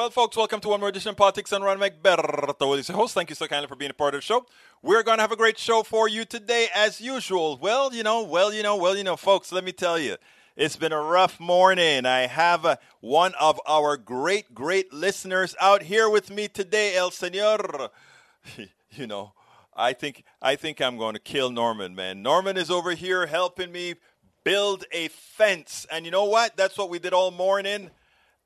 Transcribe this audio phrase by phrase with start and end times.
[0.00, 2.58] Well, folks, welcome to one more edition of Politics and Ron McBerto.
[2.58, 3.12] Will your host?
[3.12, 4.46] Thank you so kindly for being a part of the show.
[4.80, 7.58] We're going to have a great show for you today, as usual.
[7.58, 10.16] Well, you know, well, you know, well, you know, folks, let me tell you,
[10.56, 12.06] it's been a rough morning.
[12.06, 17.10] I have uh, one of our great, great listeners out here with me today, El
[17.10, 17.90] Senor.
[18.92, 19.34] you know,
[19.76, 22.22] I think I think I'm going to kill Norman, man.
[22.22, 23.96] Norman is over here helping me
[24.44, 25.86] build a fence.
[25.92, 26.56] And you know what?
[26.56, 27.90] That's what we did all morning.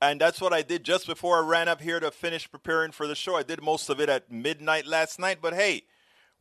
[0.01, 3.07] And that's what I did just before I ran up here to finish preparing for
[3.07, 3.35] the show.
[3.35, 5.39] I did most of it at midnight last night.
[5.41, 5.83] But hey,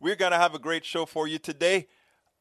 [0.00, 1.86] we're going to have a great show for you today.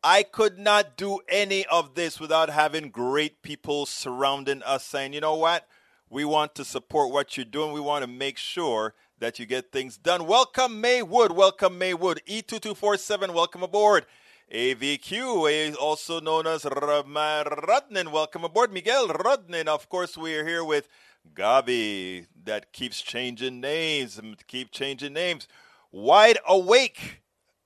[0.04, 5.22] I could not do any of this without having great people surrounding us saying, you
[5.22, 5.68] know what?
[6.10, 7.72] We want to support what you're doing.
[7.72, 10.28] We want to make sure that you get things done.
[10.28, 11.32] Welcome, Maywood.
[11.32, 12.22] Welcome, Maywood.
[12.28, 14.06] E2247, welcome aboard.
[14.52, 18.12] AVQ, is also known as Rodnin.
[18.12, 19.68] Welcome aboard, Miguel Rodnin.
[19.68, 20.88] Of course, we are here with
[21.34, 25.48] Gabi, that keeps changing names, keep changing names.
[25.92, 27.22] Wide awake.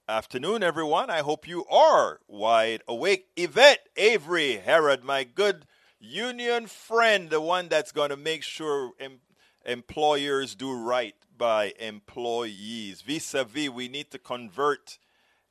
[0.08, 1.10] Afternoon, everyone.
[1.10, 3.28] I hope you are wide awake.
[3.36, 5.66] Yvette Avery Herod, my good
[6.00, 9.20] union friend, the one that's going to make sure em-
[9.66, 13.02] employers do right by employees.
[13.02, 14.98] Vis a vis, we need to convert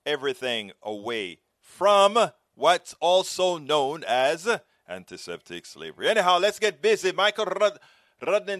[0.07, 4.49] everything away from what's also known as
[4.89, 6.09] antiseptic slavery.
[6.09, 7.13] Anyhow, let's get busy.
[7.13, 7.79] Michael Rud-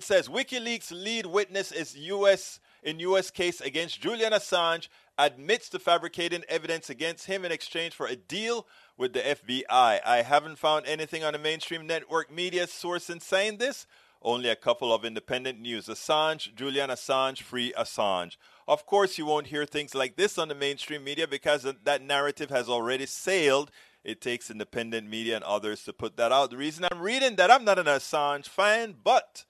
[0.03, 2.61] says WikiLeaks lead witness is U.S.
[2.83, 3.31] in U.S.
[3.31, 8.67] case against Julian Assange admits to fabricating evidence against him in exchange for a deal
[8.99, 9.65] with the FBI.
[10.05, 13.87] I haven't found anything on the mainstream network media source in saying this.
[14.27, 15.87] Only a couple of independent news.
[15.87, 18.37] Assange, Julian Assange, free Assange.
[18.67, 22.51] Of course, you won't hear things like this on the mainstream media because that narrative
[22.51, 23.71] has already sailed.
[24.03, 26.51] It takes independent media and others to put that out.
[26.51, 29.45] The reason I'm reading that, I'm not an Assange fan, but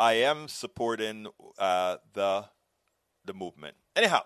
[0.00, 2.46] I am supporting uh, the
[3.24, 3.76] the movement.
[3.94, 4.22] Anyhow,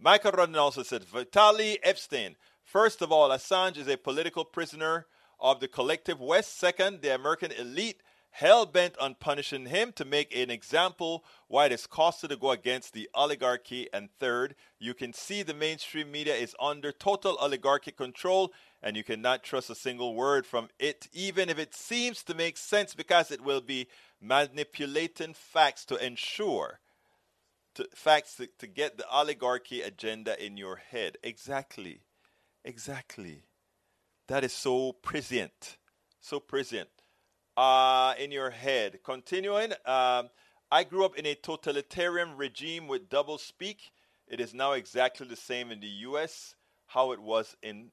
[0.00, 2.34] Michael Rodden also said Vitaly Epstein.
[2.64, 5.06] First of all, Assange is a political prisoner
[5.38, 6.58] of the collective West.
[6.58, 11.72] Second, the American elite hell bent on punishing him to make an example why it
[11.72, 13.88] is costly to go against the oligarchy.
[13.92, 18.52] And third, you can see the mainstream media is under total oligarchic control
[18.82, 22.56] and you cannot trust a single word from it, even if it seems to make
[22.56, 23.88] sense, because it will be
[24.20, 26.80] manipulating facts to ensure.
[27.74, 31.18] To, facts to, to get the oligarchy agenda in your head.
[31.22, 32.00] Exactly.
[32.64, 33.42] Exactly.
[34.28, 35.76] That is so prescient.
[36.20, 36.88] So prescient
[37.60, 39.00] uh, in your head.
[39.04, 40.30] Continuing, um,
[40.72, 43.92] I grew up in a totalitarian regime with double speak.
[44.26, 46.54] It is now exactly the same in the US,
[46.86, 47.90] how it was in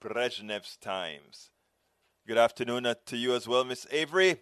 [0.00, 1.50] Brezhnev's times.
[2.28, 4.40] Good afternoon uh, to you as well, Miss Avery.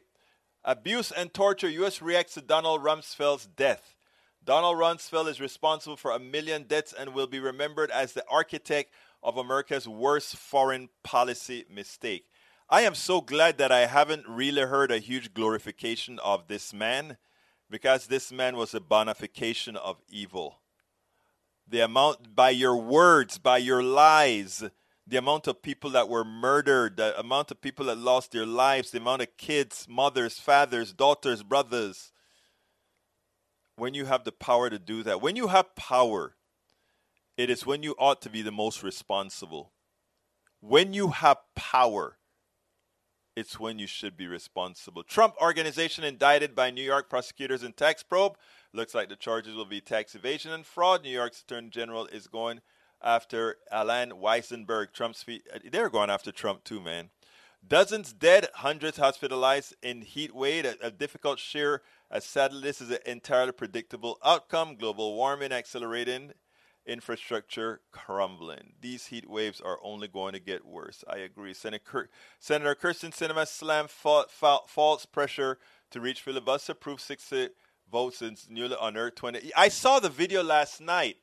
[0.62, 1.70] Abuse and torture.
[1.70, 2.02] U.S.
[2.02, 3.94] reacts to Donald Rumsfeld's death.
[4.44, 8.92] Donald Rumsfeld is responsible for a million deaths and will be remembered as the architect
[9.22, 12.26] of America's worst foreign policy mistake.
[12.68, 17.16] I am so glad that I haven't really heard a huge glorification of this man
[17.70, 20.58] because this man was a bonification of evil.
[21.68, 24.64] The amount, by your words, by your lies,
[25.06, 28.90] the amount of people that were murdered, the amount of people that lost their lives,
[28.90, 32.10] the amount of kids, mothers, fathers, daughters, brothers.
[33.76, 36.34] When you have the power to do that, when you have power,
[37.36, 39.70] it is when you ought to be the most responsible.
[40.58, 42.18] When you have power,
[43.36, 45.02] it's when you should be responsible.
[45.04, 48.36] Trump organization indicted by New York prosecutors in tax probe.
[48.72, 51.04] Looks like the charges will be tax evasion and fraud.
[51.04, 52.60] New York's Attorney General is going
[53.02, 54.92] after Allen Weisselberg.
[54.92, 55.46] Trump's feet.
[55.54, 57.10] Uh, they're going after Trump too, man.
[57.66, 60.64] Dozens dead, hundreds hospitalized in heat wave.
[60.64, 61.82] A, a difficult sheer.
[62.10, 64.76] As sadly, this is an entirely predictable outcome.
[64.76, 66.32] Global warming accelerating
[66.86, 68.74] infrastructure crumbling.
[68.80, 71.04] These heat waves are only going to get worse.
[71.08, 71.54] I agree.
[71.54, 72.08] Senator,
[72.38, 75.58] Senator Kyrsten Sinema slammed fa- fa- false pressure
[75.90, 77.50] to reach filibuster, proof 60
[77.90, 79.52] votes in newly unearthed 20.
[79.56, 81.16] I saw the video last night.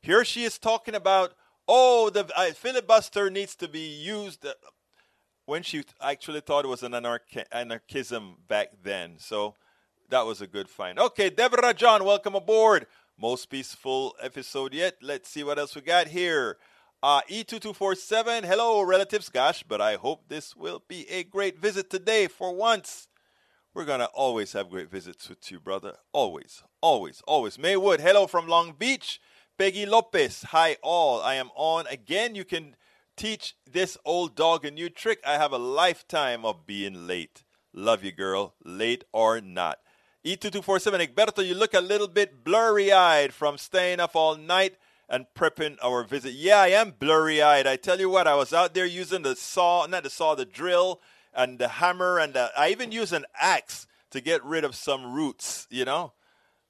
[0.00, 1.34] Here she is talking about,
[1.66, 4.44] oh, the uh, filibuster needs to be used.
[4.46, 4.52] Uh,
[5.46, 9.14] when she actually thought it was an anarch- anarchism back then.
[9.18, 9.54] So
[10.10, 10.98] that was a good find.
[10.98, 12.86] Okay, Deborah John, welcome aboard.
[13.18, 14.98] Most peaceful episode yet.
[15.00, 16.58] Let's see what else we got here.
[17.02, 19.30] Uh, E2247, hello, relatives.
[19.30, 23.08] Gosh, but I hope this will be a great visit today for once.
[23.72, 25.94] We're going to always have great visits with you, brother.
[26.12, 27.58] Always, always, always.
[27.58, 29.18] Maywood, hello from Long Beach.
[29.56, 31.22] Peggy Lopez, hi all.
[31.22, 32.34] I am on again.
[32.34, 32.76] You can
[33.16, 35.20] teach this old dog a new trick.
[35.26, 37.44] I have a lifetime of being late.
[37.72, 39.78] Love you, girl, late or not.
[40.26, 44.74] E2247, Egberto, you look a little bit blurry eyed from staying up all night
[45.08, 46.32] and prepping our visit.
[46.32, 47.64] Yeah, I am blurry eyed.
[47.64, 50.44] I tell you what, I was out there using the saw, not the saw, the
[50.44, 51.00] drill
[51.32, 55.12] and the hammer, and the, I even used an axe to get rid of some
[55.14, 56.12] roots, you know.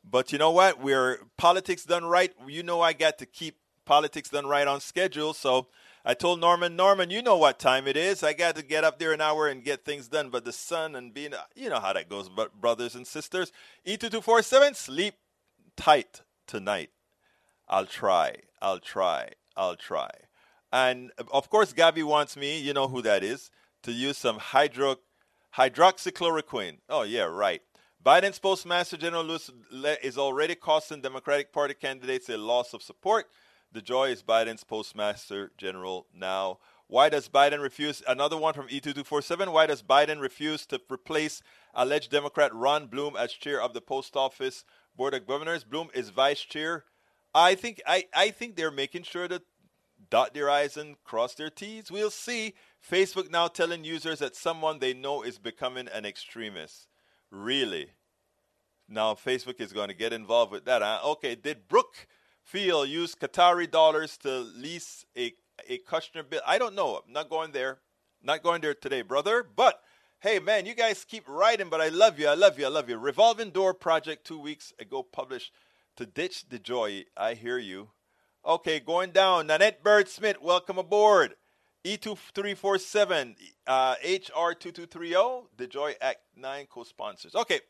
[0.04, 0.78] But you know what?
[0.78, 2.34] We're politics done right.
[2.46, 3.56] You know, I got to keep
[3.86, 5.32] politics done right on schedule.
[5.32, 5.68] So
[6.08, 8.22] I told Norman, Norman, you know what time it is.
[8.22, 10.30] I got to get up there an hour and get things done.
[10.30, 13.50] But the sun and being, you know how that goes, But brothers and sisters.
[13.84, 15.14] E2247, sleep
[15.76, 16.90] tight tonight.
[17.68, 18.36] I'll try.
[18.62, 19.30] I'll try.
[19.56, 20.10] I'll try.
[20.72, 23.50] And of course, Gabby wants me, you know who that is,
[23.82, 24.98] to use some hydro,
[25.56, 26.78] hydroxychloroquine.
[26.88, 27.62] Oh, yeah, right.
[28.04, 29.36] Biden's Postmaster General
[30.02, 33.26] is already costing Democratic Party candidates a loss of support.
[33.74, 36.58] DeJoy is Biden's Postmaster General now.
[36.88, 38.02] Why does Biden refuse?
[38.06, 39.52] Another one from E2247.
[39.52, 41.42] Why does Biden refuse to replace
[41.74, 44.64] alleged Democrat Ron Bloom as chair of the Post Office
[44.96, 45.64] Board of Governors?
[45.64, 46.84] Bloom is vice chair.
[47.34, 49.42] I think I, I think they're making sure to
[50.10, 51.90] dot their I's and cross their T's.
[51.90, 52.54] We'll see.
[52.88, 56.86] Facebook now telling users that someone they know is becoming an extremist.
[57.30, 57.90] Really?
[58.88, 60.82] Now Facebook is going to get involved with that.
[60.82, 61.00] Huh?
[61.04, 62.06] Okay, did Brookfield
[62.46, 65.34] feel use Qatari dollars to lease a,
[65.68, 66.40] a Kushner bill.
[66.46, 67.02] I don't know.
[67.04, 67.80] I'm not going there.
[68.22, 69.44] Not going there today, brother.
[69.44, 69.80] But
[70.20, 72.28] hey, man, you guys keep writing, but I love you.
[72.28, 72.66] I love you.
[72.66, 72.96] I love you.
[72.96, 75.52] Revolving Door Project two weeks ago published
[75.96, 77.06] to ditch DeJoy.
[77.16, 77.90] I hear you.
[78.44, 79.48] Okay, going down.
[79.48, 81.34] Nanette Bird Smith, welcome aboard.
[81.84, 83.34] E2347,
[83.66, 87.34] uh, HR2230, the Joy Act 9 co sponsors.
[87.34, 87.60] Okay,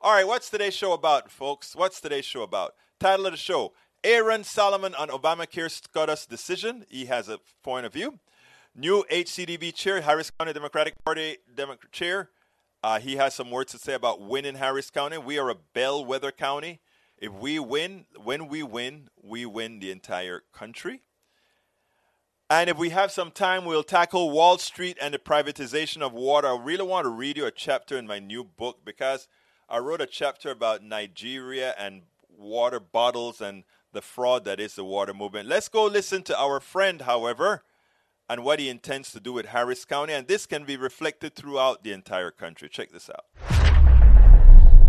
[0.00, 1.74] all right, what's today's show about, folks?
[1.74, 2.74] What's today's show about?
[3.00, 3.72] Title of the show
[4.04, 6.84] Aaron Solomon on Obamacare SCOTUS decision.
[6.88, 8.20] He has a point of view.
[8.74, 12.30] New HCDP chair, Harris County Democratic Party Democrat chair.
[12.80, 15.18] Uh, he has some words to say about winning Harris County.
[15.18, 16.78] We are a bellwether county.
[17.18, 21.02] If we win, when we win, we win the entire country.
[22.48, 26.46] And if we have some time, we'll tackle Wall Street and the privatization of water.
[26.46, 29.26] I really want to read you a chapter in my new book because
[29.68, 32.02] I wrote a chapter about Nigeria and
[32.38, 35.48] water bottles and the fraud that is the water movement.
[35.48, 37.62] Let's go listen to our friend, however,
[38.28, 40.12] and what he intends to do with Harris County.
[40.12, 42.68] And this can be reflected throughout the entire country.
[42.68, 43.24] Check this out.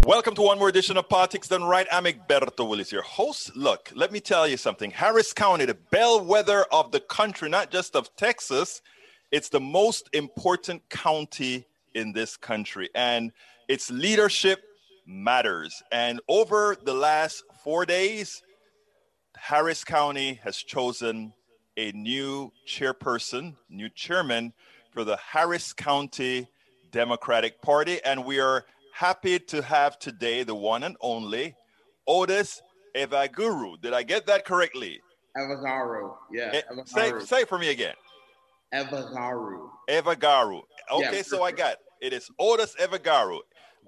[0.06, 1.88] Welcome to one more edition of Politics Done Right.
[1.92, 3.56] I'm Egberto Willis, your host.
[3.56, 4.92] Look, let me tell you something.
[4.92, 8.82] Harris County, the bellwether of the country, not just of Texas,
[9.32, 12.90] it's the most important county in this country.
[12.96, 13.32] And
[13.68, 14.62] its leadership
[15.06, 15.82] matters.
[15.92, 18.42] And over the last four days,
[19.42, 21.34] Harris County has chosen
[21.78, 24.54] a new chairperson, new chairman
[24.92, 26.48] for the Harris County
[26.92, 28.04] Democratic Party.
[28.04, 31.56] And we are happy to have today the one and only
[32.06, 32.62] Otis
[32.96, 33.82] Evbagharu.
[33.82, 35.00] Did I get that correctly?
[35.38, 36.52] Evbagharu, yeah.
[36.54, 37.96] Eh, say, say for me again.
[38.74, 39.70] Evbagharu.
[39.90, 40.62] Evbagharu.
[40.92, 43.40] Okay, yeah, so I got it is Otis Evbagharu.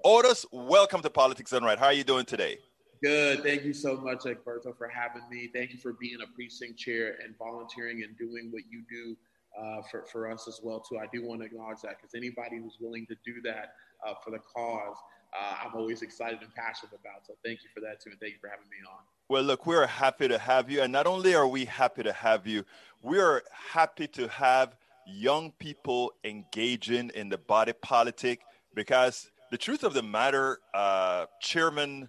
[0.04, 1.78] Otis, welcome to Politics Done Right.
[1.78, 2.58] How are you doing today?
[3.02, 3.42] Good.
[3.42, 5.50] Thank you so much, Egberto, for having me.
[5.52, 9.16] Thank you for being a precinct chair and volunteering and doing what you do
[9.60, 10.98] uh, for, for us as well, too.
[10.98, 13.74] I do want to acknowledge that because anybody who's willing to do that
[14.06, 14.96] uh, for the cause,
[15.36, 17.26] uh, I'm always excited and passionate about.
[17.26, 18.10] So thank you for that, too.
[18.10, 19.00] And thank you for having me on.
[19.28, 20.82] Well, look, we're happy to have you.
[20.82, 22.64] And not only are we happy to have you,
[23.02, 24.76] we are happy to have
[25.08, 28.42] young people engaging in the body politic
[28.74, 32.08] because the truth of the matter, uh, Chairman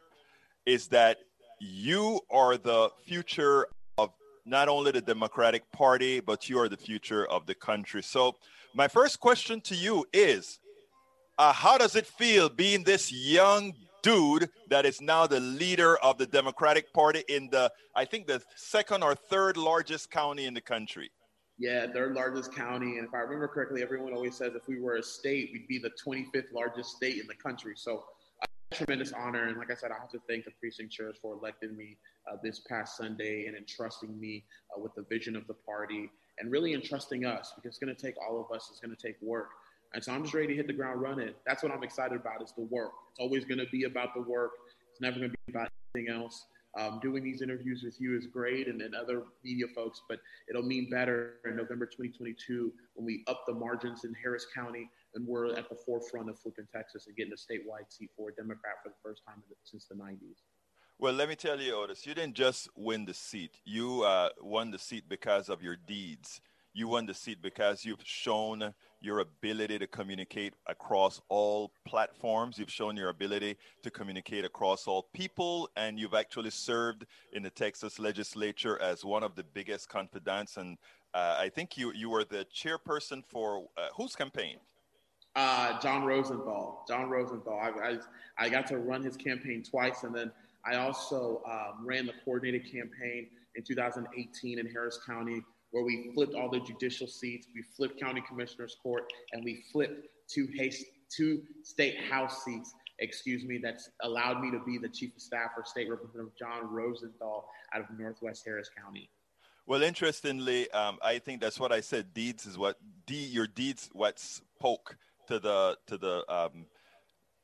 [0.65, 1.17] is that
[1.59, 3.67] you are the future
[3.97, 4.11] of
[4.45, 8.03] not only the Democratic Party, but you are the future of the country.
[8.03, 8.35] So,
[8.75, 10.59] my first question to you is
[11.37, 16.17] uh, How does it feel being this young dude that is now the leader of
[16.17, 20.61] the Democratic Party in the, I think, the second or third largest county in the
[20.61, 21.11] country?
[21.59, 22.97] Yeah, third largest county.
[22.97, 25.77] And if I remember correctly, everyone always says if we were a state, we'd be
[25.77, 27.73] the 25th largest state in the country.
[27.75, 28.03] So
[28.73, 29.47] tremendous honor.
[29.47, 31.97] And like I said, I have to thank the precinct chairs for electing me
[32.31, 34.43] uh, this past Sunday and entrusting me
[34.75, 38.01] uh, with the vision of the party and really entrusting us because it's going to
[38.01, 38.69] take all of us.
[38.71, 39.49] It's going to take work.
[39.93, 41.33] And so I'm just ready to hit the ground running.
[41.45, 42.91] That's what I'm excited about is the work.
[43.11, 44.51] It's always going to be about the work.
[44.91, 46.45] It's never going to be about anything else.
[46.79, 50.17] Um, doing these interviews with you is great and, and other media folks, but
[50.49, 55.27] it'll mean better in November 2022 when we up the margins in Harris County and
[55.27, 58.73] we're at the forefront of flipping Texas and getting a statewide seat for a Democrat
[58.83, 60.41] for the first time since the 90s.
[60.99, 63.59] Well, let me tell you, Otis, you didn't just win the seat.
[63.65, 66.39] You uh, won the seat because of your deeds.
[66.73, 72.57] you won the seat because you've shown your ability to communicate across all platforms.
[72.57, 77.49] You've shown your ability to communicate across all people, and you've actually served in the
[77.49, 80.57] Texas legislature as one of the biggest confidants.
[80.57, 80.77] And
[81.13, 84.57] uh, I think you you were the chairperson for uh, whose campaign?
[85.35, 86.85] Uh, Jon Rosenthal.
[86.87, 87.59] Jon Rosenthal.
[87.59, 87.97] I, I,
[88.37, 90.31] I got to run his campaign twice, and then
[90.65, 96.35] I also um, ran the coordinated campaign in 2018 in Harris County, where we flipped
[96.35, 100.47] all the judicial seats, we flipped county commissioners court, and we flipped two,
[101.09, 102.73] two state house seats.
[102.99, 106.71] Excuse me, that's allowed me to be the chief of staff for State Representative Jon
[106.71, 109.09] Rosenthal out of Northwest Harris County.
[109.65, 112.13] Well, interestingly, um, I think that's what I said.
[112.13, 116.65] Deeds is what de- your deeds what spoke to the to the um,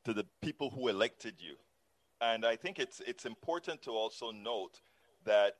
[0.04, 1.56] to the people who elected you,
[2.20, 4.80] and I think it's it's important to also note
[5.24, 5.54] that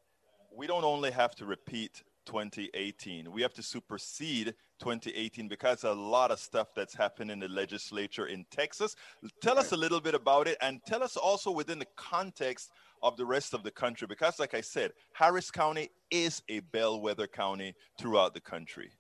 [0.55, 3.31] we don't only have to repeat 2018.
[3.31, 8.27] We have to supersede 2018 because a lot of stuff that's happened in the legislature
[8.27, 8.97] in Texas.
[9.43, 12.71] Tell us a little bit about it and tell us also within the context
[13.03, 17.27] of the rest of the country because like I said, Harris County is a bellwether
[17.27, 18.91] county throughout the country.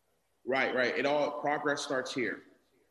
[0.46, 0.96] Right, right.
[0.96, 2.42] It all progress starts here.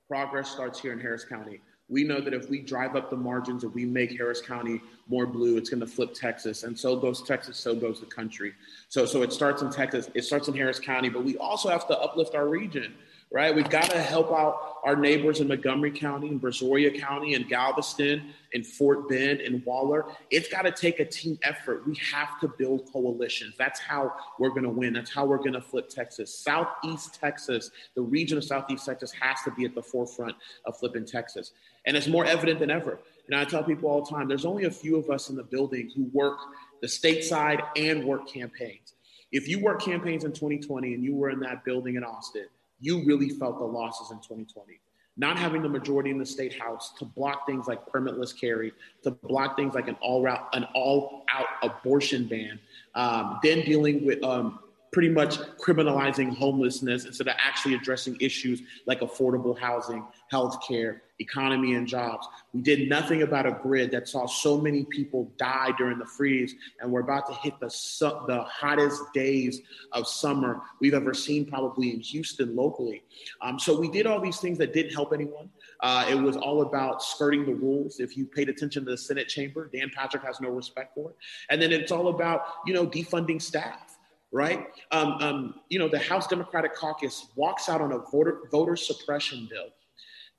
[0.09, 1.61] Progress starts here in Harris County.
[1.87, 5.27] We know that if we drive up the margins, if we make Harris County more
[5.27, 8.53] blue, it's going to flip Texas, and so goes Texas, so goes the country.
[8.89, 11.87] So, so it starts in Texas, it starts in Harris County, but we also have
[11.89, 12.95] to uplift our region
[13.31, 13.53] right?
[13.53, 18.33] We've got to help out our neighbors in Montgomery County and Brazoria County and Galveston
[18.53, 20.05] and Fort Bend and Waller.
[20.31, 21.87] It's got to take a team effort.
[21.87, 23.53] We have to build coalitions.
[23.57, 24.93] That's how we're going to win.
[24.93, 26.33] That's how we're going to flip Texas.
[26.33, 31.05] Southeast Texas, the region of Southeast Texas has to be at the forefront of flipping
[31.05, 31.51] Texas.
[31.85, 32.99] And it's more evident than ever.
[33.27, 35.43] And I tell people all the time there's only a few of us in the
[35.43, 36.39] building who work
[36.81, 38.93] the state side and work campaigns.
[39.31, 42.47] If you work campaigns in 2020 and you were in that building in Austin,
[42.79, 44.79] you really felt the losses in 2020.
[45.17, 48.71] Not having the majority in the state house to block things like permitless carry,
[49.03, 52.57] to block things like an all route, an all out abortion ban,
[52.95, 54.59] um, then dealing with um,
[54.93, 61.75] pretty much criminalizing homelessness instead of actually addressing issues like affordable housing, health care, economy,
[61.75, 62.27] and jobs.
[62.53, 66.55] We did nothing about a grid that saw so many people die during the freeze,
[66.79, 69.61] and we're about to hit the, su- the hottest days
[69.91, 73.03] of summer we've ever seen, probably in Houston locally.
[73.41, 75.49] Um, so we did all these things that didn't help anyone.
[75.81, 77.99] Uh, it was all about skirting the rules.
[77.99, 81.15] If you paid attention to the Senate chamber, Dan Patrick has no respect for it.
[81.49, 83.97] And then it's all about, you know, defunding staff
[84.31, 84.67] right?
[84.91, 89.47] Um, um, you know, the House Democratic Caucus walks out on a voter, voter suppression
[89.49, 89.69] bill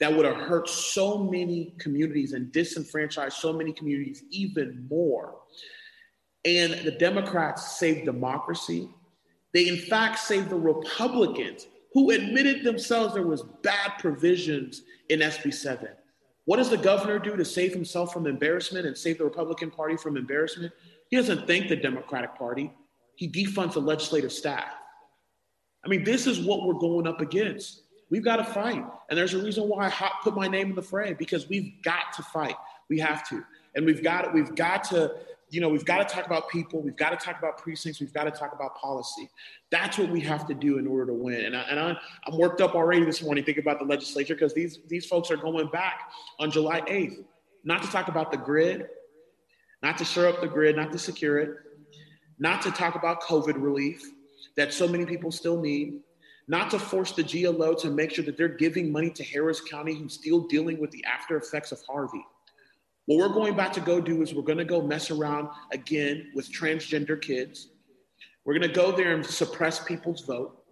[0.01, 5.37] that would have hurt so many communities and disenfranchised so many communities even more.
[6.45, 8.89] And the Democrats saved democracy.
[9.53, 15.53] They, in fact, saved the Republicans who admitted themselves there was bad provisions in SB
[15.53, 15.89] 7.
[16.47, 19.97] What does the governor do to save himself from embarrassment and save the Republican Party
[19.97, 20.73] from embarrassment?
[21.11, 22.73] He doesn't thank the Democratic Party
[23.21, 24.73] he defunds the legislative staff.
[25.85, 27.83] I mean, this is what we're going up against.
[28.11, 28.85] We've got to fight.
[29.09, 32.13] And there's a reason why I put my name in the fray because we've got
[32.17, 32.57] to fight.
[32.89, 33.45] We have to.
[33.75, 35.15] And we've got we've got to,
[35.51, 36.83] you know, we've got to talk about people.
[36.83, 38.01] We've got to talk about precincts.
[38.01, 39.31] We've got to talk about policy.
[39.71, 41.45] That's what we have to do in order to win.
[41.45, 44.55] And, I, and I, I'm worked up already this morning thinking about the legislature because
[44.55, 47.25] these, these folks are going back on July 8th,
[47.63, 48.89] not to talk about the grid,
[49.83, 51.51] not to shore up the grid, not to secure it,
[52.41, 54.03] not to talk about COVID relief
[54.57, 56.01] that so many people still need,
[56.51, 59.95] not to force the GLO to make sure that they're giving money to Harris County
[59.95, 62.27] who's still dealing with the after effects of Harvey.
[63.07, 66.33] What we're going back to go do is we're going to go mess around again
[66.35, 67.69] with transgender kids.
[68.45, 70.65] We're going to go there and suppress people's vote.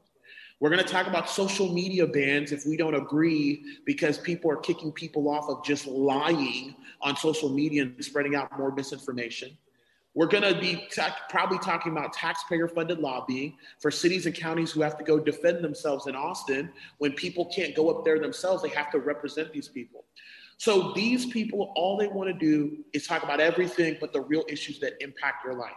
[0.58, 4.56] We're going to talk about social media bans if we don't agree because people are
[4.56, 9.56] kicking people off of just lying on social media and spreading out more misinformation.
[10.18, 10.84] We're going to be
[11.30, 15.62] probably talking about taxpayer funded lobbying for cities and counties who have to go defend
[15.62, 16.72] themselves in Austin.
[16.98, 20.06] When people can't go up there themselves, they have to represent these people.
[20.56, 24.42] So these people, all they want to do is talk about everything but the real
[24.48, 25.70] issues that impact your life.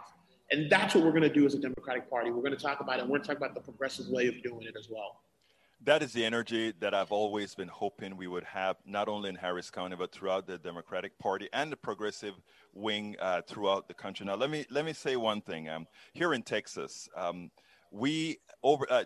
[0.50, 2.32] And that's what we're going to do as a Democratic Party.
[2.32, 3.02] We're going to talk about it.
[3.02, 5.20] And we're going to talk about the progressive way of doing it as well
[5.84, 9.34] that is the energy that I've always been hoping we would have, not only in
[9.34, 12.34] Harris County, but throughout the Democratic Party and the progressive
[12.72, 14.26] wing uh, throughout the country.
[14.26, 15.68] Now, let me let me say one thing.
[15.68, 17.50] Um, here in Texas, um,
[17.90, 19.04] we over uh,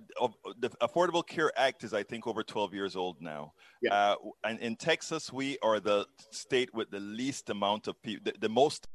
[0.59, 3.53] the Affordable Care Act is, I think, over 12 years old now.
[3.83, 3.95] Yeah.
[3.95, 4.15] Uh,
[4.45, 8.49] and in Texas, we are the state with the least amount of people, the, the
[8.49, 8.87] most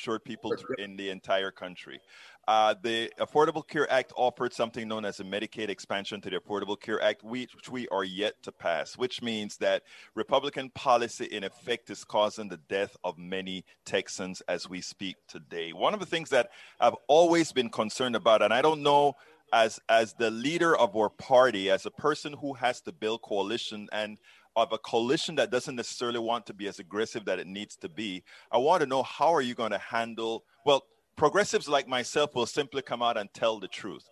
[0.00, 2.00] insured people in the entire country.
[2.48, 6.80] Uh, the Affordable Care Act offered something known as a Medicaid expansion to the Affordable
[6.80, 9.82] Care Act, which we are yet to pass, which means that
[10.14, 15.72] Republican policy, in effect, is causing the death of many Texans as we speak today.
[15.72, 16.48] One of the things that
[16.80, 19.14] I've always been concerned about, and I don't know
[19.52, 23.88] as as the leader of our party, as a person who has to build coalition
[23.92, 24.18] and
[24.56, 27.88] of a coalition that doesn't necessarily want to be as aggressive that it needs to
[27.88, 30.84] be, I want to know how are you going to handle well
[31.16, 34.08] progressives like myself will simply come out and tell the truth.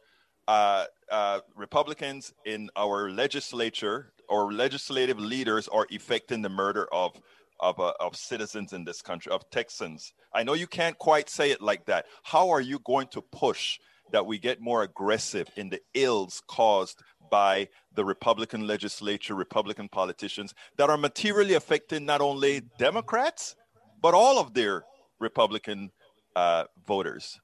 [0.47, 7.21] Uh, uh, Republicans in our legislature or legislative leaders are effecting the murder of
[7.61, 10.13] of, uh, of citizens in this country, of Texans.
[10.33, 12.07] I know you can't quite say it like that.
[12.23, 13.81] How are you going to push
[14.13, 20.55] that we get more aggressive in the ills caused by the Republican legislature, Republican politicians
[20.77, 23.57] that are materially affecting not only Democrats,
[24.01, 24.85] but all of their
[25.19, 25.91] Republican
[26.37, 27.41] uh, voters?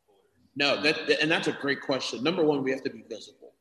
[0.57, 2.23] No, that and that's a great question.
[2.23, 3.53] Number one, we have to be visible.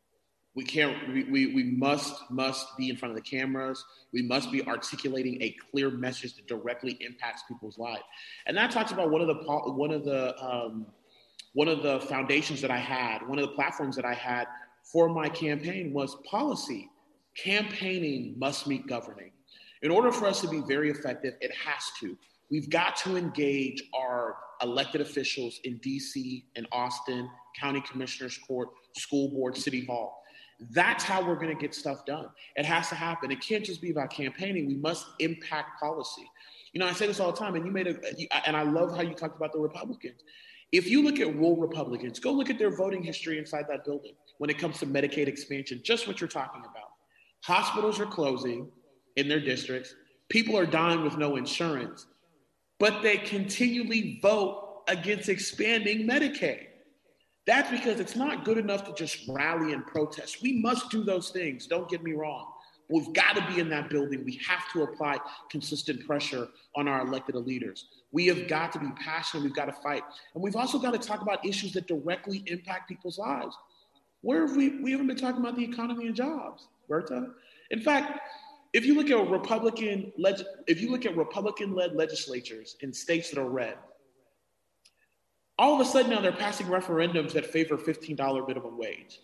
[0.56, 0.96] We can't.
[1.12, 3.84] We, we, we must must be in front of the cameras.
[4.12, 8.04] We must be articulating a clear message that directly impacts people's lives.
[8.46, 10.86] And that talks about one of the one of the um,
[11.54, 14.48] one of the foundations that I had, one of the platforms that I had
[14.84, 16.90] for my campaign was policy.
[17.36, 19.32] Campaigning must meet governing.
[19.82, 22.18] In order for us to be very effective, it has to.
[22.52, 29.30] We've got to engage our elected officials in DC and Austin, county commissioners court, school
[29.30, 30.24] board, city hall.
[30.72, 32.28] That's how we're going to get stuff done.
[32.56, 33.32] It has to happen.
[33.32, 34.68] It can't just be about campaigning.
[34.68, 36.30] We must impact policy.
[36.72, 38.96] You know, I say this all the time, and you made a, and I love
[38.96, 40.22] how you talked about the Republicans.
[40.74, 44.16] If you look at rural Republicans, go look at their voting history inside that building
[44.40, 46.90] when it comes to Medicaid expansion, just what you're talking about.
[47.46, 48.70] Hospitals are closing
[49.16, 49.96] in their districts,
[50.30, 52.08] people are dying with no insurance
[52.84, 56.68] but they continually vote against expanding Medicaid.
[57.48, 60.42] That's because it's not good enough to just rally and protest.
[60.42, 62.53] We must do those things, don't get me wrong.
[62.90, 64.24] We've got to be in that building.
[64.26, 65.18] We have to apply
[65.50, 67.88] consistent pressure on our elected leaders.
[68.12, 69.44] We have got to be passionate.
[69.44, 70.04] We've got to fight.
[70.34, 73.56] And we've also got to talk about issues that directly impact people's lives.
[74.22, 77.28] Where have we, we haven't been talking about the economy and jobs, Berta.
[77.72, 78.20] In fact,
[78.74, 83.40] if you look at Republican leg- if you look at Republican-led legislatures in states that
[83.40, 83.78] are red,
[85.60, 89.20] all of a sudden now they're passing referendums that favor $15 minimum wage.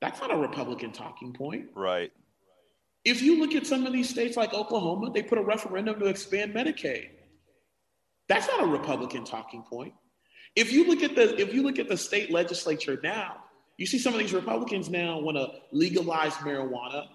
[0.00, 1.66] That's not a Republican talking point.
[1.74, 2.12] Right.
[3.06, 6.06] If you look at some of these states like Oklahoma, they put a referendum to
[6.06, 7.08] expand Medicaid.
[8.28, 9.94] That's not a Republican talking point.
[10.54, 13.44] If you look at the if you look at the state legislature now,
[13.78, 17.06] you see some of these Republicans now want to legalize marijuana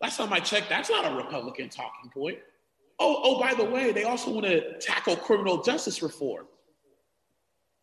[0.00, 2.38] Last time I checked, that's not a Republican talking point.
[2.98, 6.46] Oh, oh, by the way, they also want to tackle criminal justice reform.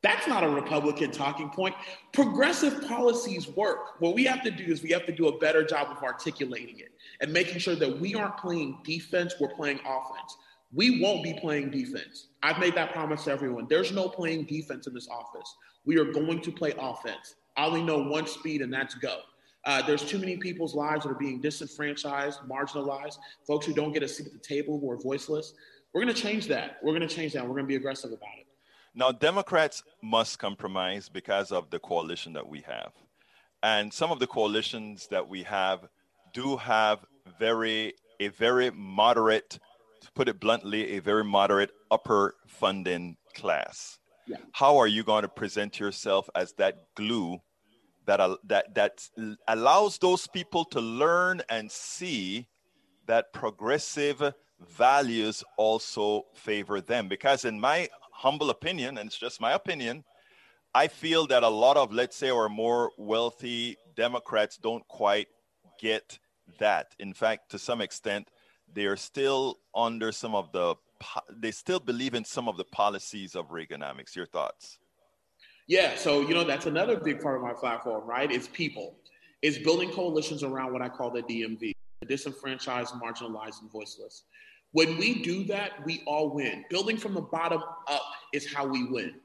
[0.03, 1.75] That's not a Republican talking point.
[2.13, 3.99] Progressive policies work.
[3.99, 6.79] What we have to do is we have to do a better job of articulating
[6.79, 10.37] it and making sure that we aren't playing defense, we're playing offense.
[10.73, 12.27] We won't be playing defense.
[12.43, 13.67] I've made that promise to everyone.
[13.69, 15.55] There's no playing defense in this office.
[15.85, 17.35] We are going to play offense.
[17.55, 19.19] I only know one speed, and that's go.
[19.65, 24.03] Uh, there's too many people's lives that are being disenfranchised, marginalized, folks who don't get
[24.03, 25.53] a seat at the table who are voiceless.
[25.93, 26.77] We're going to change that.
[26.83, 27.43] We're going to change that.
[27.43, 28.46] We're going to be aggressive about it.
[28.97, 32.93] Now, Democrats must compromise because of the coalition that we have.
[33.61, 35.87] And some of the coalitions that we have
[36.33, 37.05] do have
[37.39, 39.59] very a very moderate,
[40.01, 43.99] to put it bluntly, a very moderate upper funding class.
[44.25, 44.37] Yeah.
[44.53, 47.37] How are you going to present yourself as that glue
[48.07, 49.07] that, that, that
[49.47, 52.47] allows those people to learn and see
[53.05, 57.07] that progressive values also favor them.
[57.07, 60.03] Because, in my humble opinion, and it's just my opinion,
[60.73, 65.27] I feel that a lot of, let's say, our more wealthy Democrats don't quite
[65.79, 66.17] get
[66.59, 66.95] that.
[66.99, 68.29] In fact, to some extent,
[68.73, 70.75] they are still under some of the,
[71.29, 74.15] they still believe in some of the policies of Reaganomics.
[74.15, 74.79] Your thoughts?
[75.67, 78.31] Yeah, so you know that's another big part of my platform, right?
[78.31, 78.95] It's people.
[79.41, 84.23] It's building coalitions around what I call the DMV, the disenfranchised, marginalized, and voiceless.
[84.71, 86.65] When we do that, we all win.
[86.69, 88.03] Building from the bottom up
[88.33, 89.15] is how we win.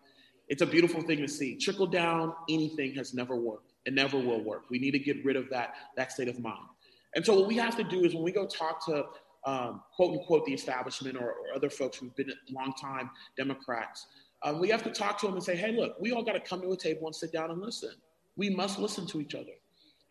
[0.49, 1.57] It's a beautiful thing to see.
[1.57, 3.73] Trickle down anything has never worked.
[3.85, 4.65] It never will work.
[4.71, 6.69] We need to get rid of that that state of mind.
[7.15, 9.07] And so what we have to do is when we go talk to
[9.45, 14.07] um, quote unquote the establishment or, or other folks who've been longtime Democrats,
[14.45, 16.41] um, we have to talk to them and say, hey, look, we all got to
[16.41, 17.93] come to a table and sit down and listen.
[18.37, 19.53] We must listen to each other.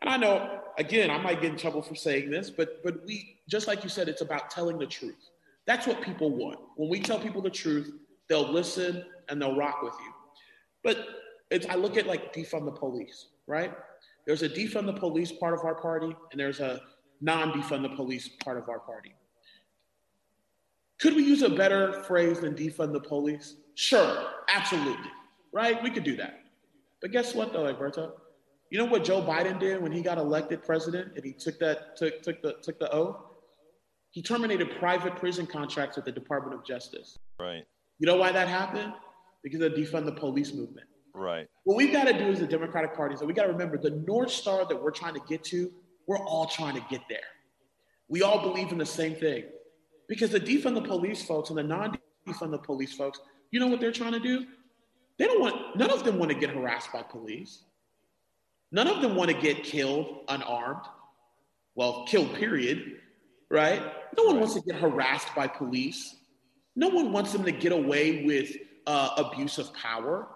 [0.01, 3.39] And I know, again, I might get in trouble for saying this, but but we,
[3.47, 5.29] just like you said, it's about telling the truth.
[5.65, 6.59] That's what people want.
[6.75, 7.91] When we tell people the truth,
[8.27, 10.13] they'll listen and they'll rock with you.
[10.83, 11.05] But
[11.51, 13.73] it's, I look at like defund the police, right?
[14.25, 16.81] There's a defund the police part of our party, and there's a
[17.19, 19.13] non defund the police part of our party.
[20.99, 23.55] Could we use a better phrase than defund the police?
[23.75, 25.09] Sure, absolutely,
[25.51, 25.81] right?
[25.81, 26.41] We could do that.
[27.01, 28.20] But guess what, though, Alberto?
[28.71, 31.97] You know what Joe Biden did when he got elected president and he took that
[31.97, 33.17] took took the took the oath?
[34.11, 37.19] He terminated private prison contracts with the Department of Justice.
[37.37, 37.65] Right.
[37.99, 38.93] You know why that happened?
[39.43, 40.87] Because of the defund the police movement.
[41.13, 41.47] Right.
[41.65, 43.77] What we've got to do as the Democratic Party is that we got to remember
[43.77, 45.69] the North Star that we're trying to get to,
[46.07, 47.19] we're all trying to get there.
[48.07, 49.45] We all believe in the same thing.
[50.07, 53.19] Because the defund the police folks and the non defund the police folks,
[53.51, 54.45] you know what they're trying to do?
[55.19, 57.63] They don't want, none of them want to get harassed by police.
[58.71, 60.85] None of them want to get killed unarmed.
[61.75, 62.99] Well, killed, period,
[63.49, 63.81] right?
[64.17, 66.15] No one wants to get harassed by police.
[66.75, 68.55] No one wants them to get away with
[68.87, 70.27] uh, abuse of power.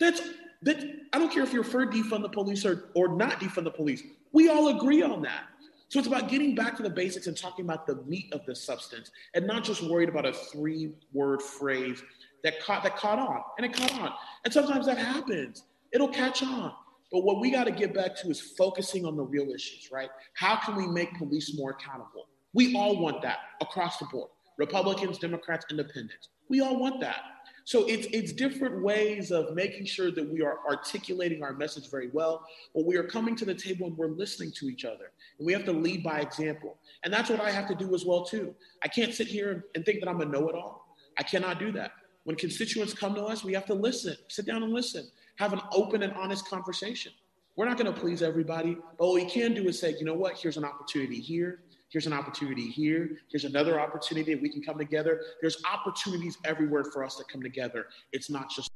[0.00, 0.22] That's
[0.62, 0.82] that.
[1.12, 4.02] I don't care if you're for defund the police or, or not defund the police.
[4.32, 5.44] We all agree on that.
[5.88, 8.54] So it's about getting back to the basics and talking about the meat of the
[8.54, 12.02] substance and not just worried about a three word phrase
[12.42, 13.42] that caught that caught on.
[13.58, 14.12] And it caught on.
[14.44, 15.64] And sometimes that happens.
[15.92, 16.72] It'll catch on.
[17.12, 20.08] But what we got to get back to is focusing on the real issues, right?
[20.34, 22.28] How can we make police more accountable?
[22.54, 24.30] We all want that across the board.
[24.58, 26.28] Republicans, Democrats, Independents.
[26.48, 27.20] We all want that.
[27.64, 32.10] So it's it's different ways of making sure that we are articulating our message very
[32.12, 32.44] well,
[32.74, 35.12] but we are coming to the table and we're listening to each other.
[35.38, 36.78] And we have to lead by example.
[37.04, 38.54] And that's what I have to do as well too.
[38.82, 40.96] I can't sit here and think that I'm a know-it-all.
[41.18, 41.92] I cannot do that.
[42.24, 45.60] When constituents come to us, we have to listen, sit down and listen, have an
[45.72, 47.12] open and honest conversation.
[47.56, 50.14] We're not going to please everybody, but what we can do is say, you know
[50.14, 51.60] what, here's an opportunity here.
[51.90, 53.18] Here's an opportunity here.
[53.30, 55.20] Here's another opportunity we can come together.
[55.42, 57.86] There's opportunities everywhere for us to come together.
[58.12, 58.70] It's not just.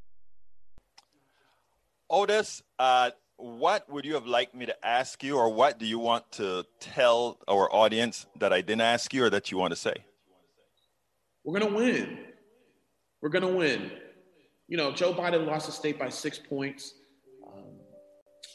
[2.10, 5.98] Otis, uh, what would you have liked me to ask you, or what do you
[5.98, 9.76] want to tell our audience that I didn't ask you or that you want to
[9.76, 9.94] say?
[11.42, 12.18] We're going to win.
[13.22, 13.90] We're going to win.
[14.68, 16.94] You know, Joe Biden lost the state by six points.
[17.46, 17.64] Um,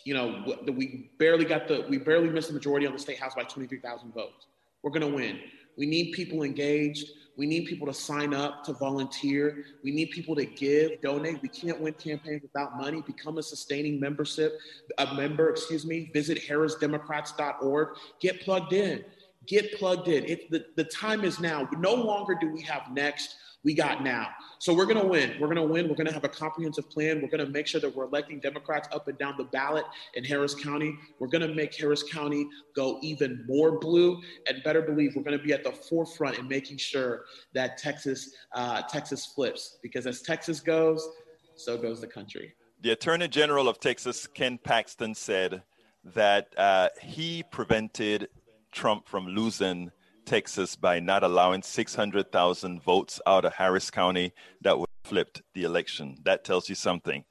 [0.03, 3.33] you know, we barely got the, we barely missed the majority on the state house
[3.35, 4.47] by 23,000 votes.
[4.83, 5.39] We're going to win.
[5.77, 7.07] We need people engaged.
[7.37, 9.63] We need people to sign up, to volunteer.
[9.83, 11.41] We need people to give, donate.
[11.41, 13.01] We can't win campaigns without money.
[13.01, 14.59] Become a sustaining membership,
[14.97, 16.11] a member, excuse me.
[16.13, 17.87] Visit harrisdemocrats.org.
[18.19, 19.05] Get plugged in.
[19.47, 20.25] Get plugged in.
[20.25, 21.67] It, the, the time is now.
[21.77, 24.29] No longer do we have next we got now.
[24.59, 25.35] So we're going to win.
[25.39, 25.87] We're going to win.
[25.87, 27.21] We're going to have a comprehensive plan.
[27.21, 30.23] We're going to make sure that we're electing Democrats up and down the ballot in
[30.23, 30.95] Harris County.
[31.19, 35.37] We're going to make Harris County go even more blue, and better believe we're going
[35.37, 39.77] to be at the forefront in making sure that Texas uh, Texas flips.
[39.83, 41.07] Because as Texas goes,
[41.55, 42.53] so goes the country.
[42.81, 45.61] The Attorney General of Texas, Ken Paxton, said
[46.03, 48.27] that uh, he prevented
[48.71, 49.91] Trump from losing
[50.25, 55.63] Texas by not allowing 600,000 votes out of Harris County that would have flipped the
[55.63, 56.17] election.
[56.23, 57.25] That tells you something.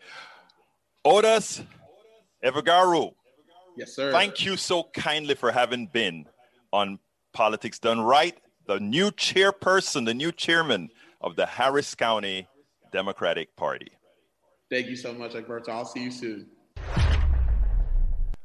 [1.05, 1.63] Otis
[2.45, 3.15] Evbagharu.
[3.77, 4.13] Yes, sir.
[4.13, 6.27] Thank you so kindly for having been
[6.73, 6.99] on
[7.33, 12.49] Politics Done Right, the new chairperson, the new chairman of the Harris County
[12.93, 13.93] Democratic Party.
[14.71, 15.73] Thank you so much, Alberto.
[15.73, 16.47] I'll see you soon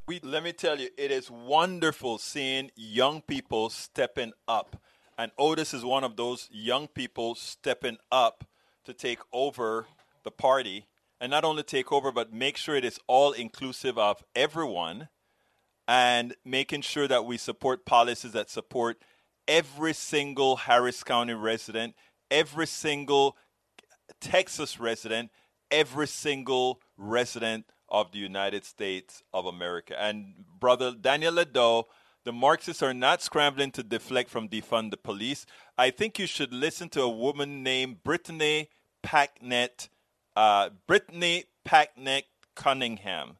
[0.06, 4.80] we let me tell you, it is wonderful seeing young people stepping up.
[5.18, 8.44] And Otis is one of those young people stepping up
[8.84, 9.86] to take over
[10.22, 10.86] the party.
[11.20, 15.08] And not only take over, but make sure it is all inclusive of everyone
[15.88, 18.98] and making sure that we support policies that support
[19.48, 21.94] every single Harris County resident,
[22.30, 23.36] every single
[24.20, 25.30] Texas resident,
[25.70, 30.00] every single resident of the United States of America.
[30.00, 31.84] And brother Daniel Ledo,
[32.24, 35.46] the Marxists are not scrambling to deflect from defund the police.
[35.78, 38.68] I think you should listen to a woman named Brittany
[39.02, 39.88] Packnett,
[40.34, 42.24] uh, Brittany Packnett
[42.56, 43.36] Cunningham.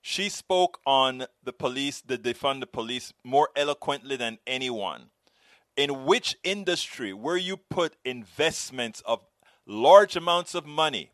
[0.00, 5.10] She spoke on the police, the defund the police, more eloquently than anyone.
[5.76, 9.24] In which industry where you put investments of
[9.66, 11.10] large amounts of money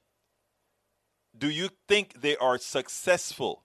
[1.36, 3.62] do you think they are successful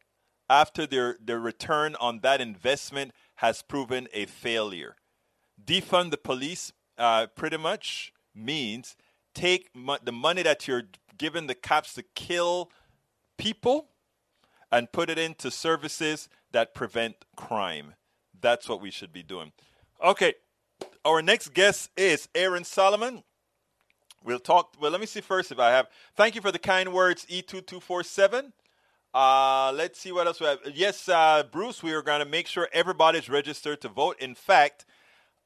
[0.49, 4.95] after their, their return on that investment has proven a failure?
[5.63, 8.95] Defund the police uh, pretty much means
[9.33, 10.83] take mo- the money that you're
[11.17, 12.71] giving the cops to kill
[13.37, 13.89] people
[14.71, 17.93] and put it into services that prevent crime.
[18.39, 19.51] That's what we should be doing.
[20.03, 20.33] Okay,
[21.03, 23.23] our next guest is Aaron Solomon.
[24.25, 24.73] We'll talk.
[24.81, 25.87] Well, let me see first if I have.
[26.15, 28.51] Thank you for the kind words, E2247.
[29.13, 30.57] Uh, let's see what else we have.
[30.73, 34.19] Yes, uh, Bruce, we are going to make sure everybody's registered to vote.
[34.19, 34.83] In fact,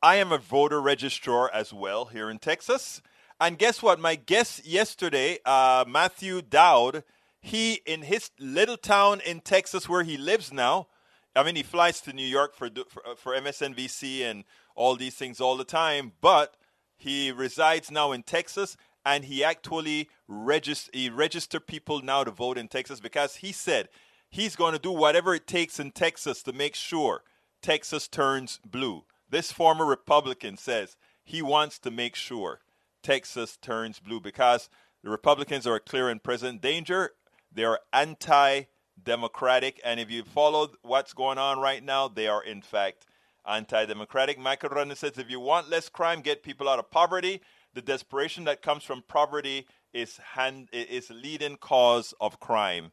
[0.01, 3.01] I am a voter registrar as well here in Texas.
[3.41, 3.99] And guess what?
[3.99, 7.03] My guest yesterday, uh, Matthew Dowd,
[7.41, 10.87] he in his little town in Texas where he lives now.
[11.35, 15.15] I mean, he flies to New York for for, uh, for MSNBC and all these
[15.15, 16.55] things all the time, but
[16.99, 22.57] he resides now in Texas and he actually register he registered people now to vote
[22.57, 23.89] in Texas because he said
[24.29, 27.23] he's going to do whatever it takes in Texas to make sure
[27.61, 29.05] Texas turns blue.
[29.29, 32.59] This former Republican says he wants to make sure
[33.01, 34.69] Texas turns blue because
[35.03, 37.11] the Republicans are a clear and present danger.
[37.51, 38.63] They are anti
[39.01, 39.79] democratic.
[39.83, 43.05] And if you follow what's going on right now, they are, in fact,
[43.49, 44.37] anti democratic.
[44.37, 47.41] Michael Rodney says if you want less crime, get people out of poverty.
[47.73, 52.91] The desperation that comes from poverty is, hand, is leading cause of crime.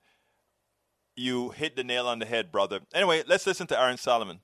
[1.14, 2.80] You hit the nail on the head, brother.
[2.92, 4.40] Anyway, let's listen to Aaron Solomon.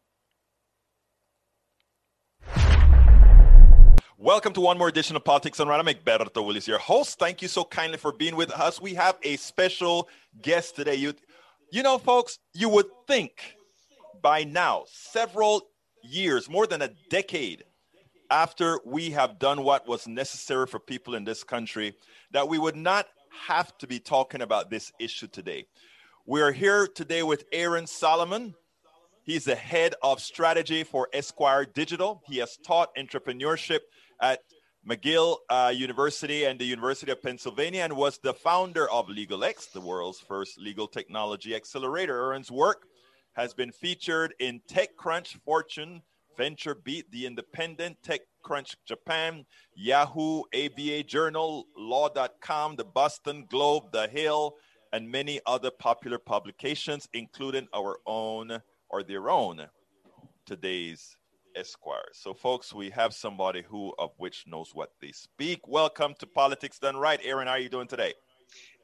[4.16, 5.80] Welcome to one more edition of Politics Done Right.
[5.80, 7.18] I'm Egberto Willis, your host.
[7.18, 8.80] Thank you so kindly for being with us.
[8.80, 10.08] We have a special
[10.40, 10.94] guest today.
[10.94, 11.14] You,
[11.72, 13.56] you know, folks, you would think
[14.22, 15.66] by now, several
[16.02, 17.64] years, more than a decade
[18.30, 21.94] after we have done what was necessary for people in this country,
[22.30, 23.06] that we would not
[23.46, 25.66] have to be talking about this issue today.
[26.26, 28.54] We are here today with Aaron Solomon.
[29.24, 32.22] He's the head of strategy for Esquire Digital.
[32.26, 33.80] He has taught entrepreneurship
[34.20, 34.40] at
[34.88, 39.80] McGill uh, University and the University of Pennsylvania and was the founder of LegalX, the
[39.80, 42.16] world's first legal technology accelerator.
[42.16, 42.86] Aaron's work
[43.34, 46.02] has been featured in TechCrunch, Fortune,
[46.38, 54.56] VentureBeat, The Independent, TechCrunch Japan, Yahoo, ABA Journal, Law.com, the Boston Globe, The Hill,
[54.92, 59.66] and many other popular publications, including our own or their own
[60.44, 61.16] today's
[61.54, 62.08] Esquire.
[62.12, 65.66] So, folks, we have somebody who of which knows what they speak.
[65.68, 67.20] Welcome to Politics Done Right.
[67.22, 68.14] Aaron, how are you doing today?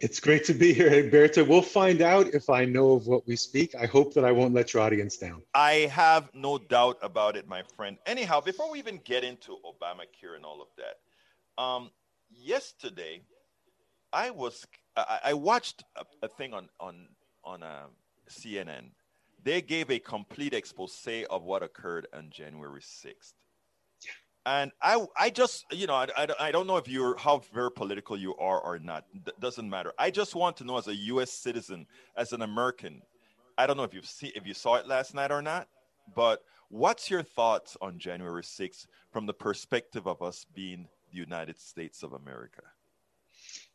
[0.00, 1.46] It's great to be here, Egberto.
[1.46, 3.74] We'll find out if I know of what we speak.
[3.74, 5.42] I hope that I won't let your audience down.
[5.54, 7.98] I have no doubt about it, my friend.
[8.06, 11.90] Anyhow, before we even get into Obamacare and all of that, um,
[12.30, 13.22] yesterday
[14.12, 14.64] I was
[14.96, 17.08] I, I watched a, a, thing on on
[17.44, 17.90] on um,
[18.30, 18.90] CNN
[19.42, 23.32] they gave a complete expose of what occurred on January 6th.
[24.48, 27.70] And I, I just, you know, I, I, I don't know if you're how very
[27.70, 29.04] political you are or not.
[29.26, 29.92] D- doesn't matter.
[29.98, 31.30] I just want to know, as a U.S.
[31.30, 33.02] citizen, as an American,
[33.58, 35.68] I don't know if you've seen, if you saw it last night or not,
[36.16, 41.60] but what's your thoughts on January 6th from the perspective of us being the United
[41.60, 42.62] States of America?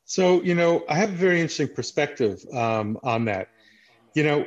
[0.05, 3.49] So, you know, I have a very interesting perspective um, on that.
[4.15, 4.45] You know,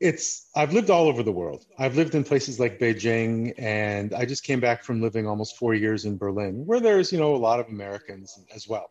[0.00, 1.64] it's I've lived all over the world.
[1.78, 5.74] I've lived in places like Beijing, and I just came back from living almost four
[5.74, 8.90] years in Berlin, where there's you know a lot of Americans as well.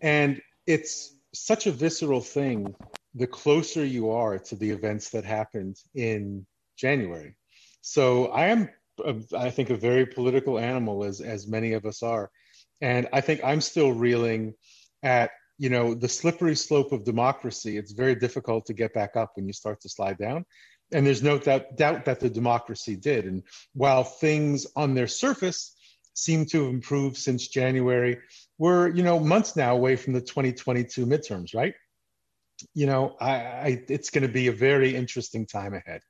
[0.00, 2.74] And it's such a visceral thing.
[3.14, 7.34] The closer you are to the events that happened in January,
[7.80, 8.68] so I am,
[9.36, 12.30] I think, a very political animal, as as many of us are,
[12.82, 14.54] and I think I'm still reeling
[15.02, 19.32] at you know the slippery slope of democracy it's very difficult to get back up
[19.34, 20.46] when you start to slide down.
[20.90, 23.26] And there's no doubt, doubt that the democracy did.
[23.26, 23.42] And
[23.74, 25.76] while things on their surface
[26.14, 28.18] seem to have improved since january
[28.58, 31.74] we're you know months now away from the 2022 midterms right?
[32.74, 36.00] You know i, I it's going to be a very interesting time ahead.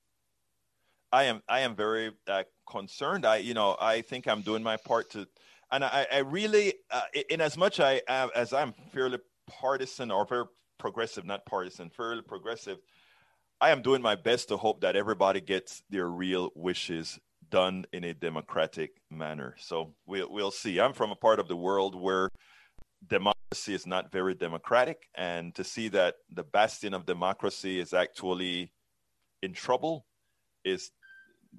[1.11, 3.27] I am i am very uh, concerned.
[3.27, 5.27] I you know i think i'm doing my part to
[5.71, 8.01] and I, I really, uh, in as much I
[8.35, 10.45] as I'm fairly partisan or very
[10.79, 12.79] progressive, not partisan, fairly progressive,
[13.61, 17.19] I am doing my best to hope that everybody gets their real wishes
[17.51, 19.57] done in a democratic manner.
[19.59, 20.79] So we'll, we'll see.
[20.79, 22.31] I'm from a part of the world where
[23.07, 25.09] democracy is not very democratic.
[25.15, 28.73] And to see that the bastion of democracy is actually
[29.43, 30.07] in trouble
[30.65, 30.91] is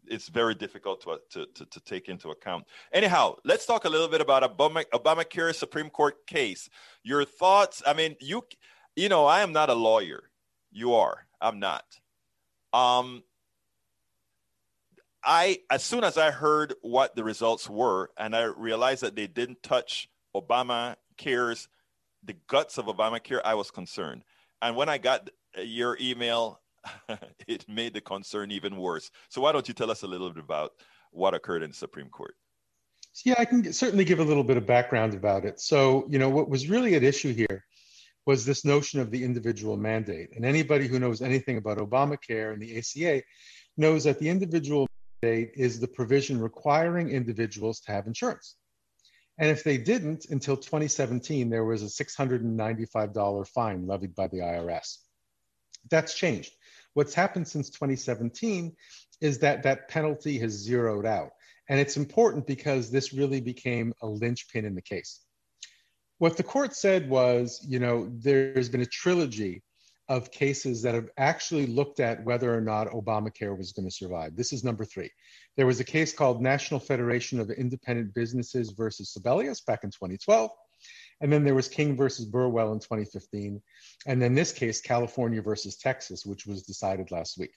[0.07, 2.65] it's very difficult to, to, to, to, take into account.
[2.91, 6.69] Anyhow, let's talk a little bit about Obama, Obamacare Supreme Court case.
[7.03, 7.81] Your thoughts?
[7.85, 8.43] I mean, you
[8.95, 10.29] you know, I am not a lawyer.
[10.71, 11.25] You are.
[11.41, 11.85] I'm not.
[12.73, 13.23] Um,
[15.23, 19.27] I as soon as I heard what the results were, and I realized that they
[19.27, 21.67] didn't touch Obamacare's
[22.23, 24.23] the guts of Obamacare, I was concerned.
[24.61, 26.59] And when I got your email
[27.47, 29.11] it made the concern even worse.
[29.29, 30.71] So why don't you tell us a little bit about
[31.11, 32.35] what occurred in the Supreme Court?
[33.25, 35.59] Yeah, I can certainly give a little bit of background about it.
[35.59, 37.65] So, you know, what was really at issue here
[38.25, 40.29] was this notion of the individual mandate.
[40.35, 43.23] And anybody who knows anything about Obamacare and the ACA
[43.77, 44.87] knows that the individual
[45.21, 48.55] mandate is the provision requiring individuals to have insurance.
[49.39, 54.97] And if they didn't until 2017, there was a $695 fine levied by the IRS.
[55.89, 56.53] That's changed.
[56.93, 58.75] What's happened since 2017
[59.21, 61.31] is that that penalty has zeroed out.
[61.69, 65.21] And it's important because this really became a linchpin in the case.
[66.17, 69.63] What the court said was, you know, there's been a trilogy
[70.09, 74.35] of cases that have actually looked at whether or not Obamacare was going to survive.
[74.35, 75.11] This is number three.
[75.55, 80.49] There was a case called National Federation of Independent Businesses versus Sebelius back in 2012.
[81.21, 83.61] And then there was King versus Burwell in 2015.
[84.05, 87.51] And then this case, California versus Texas, which was decided last week.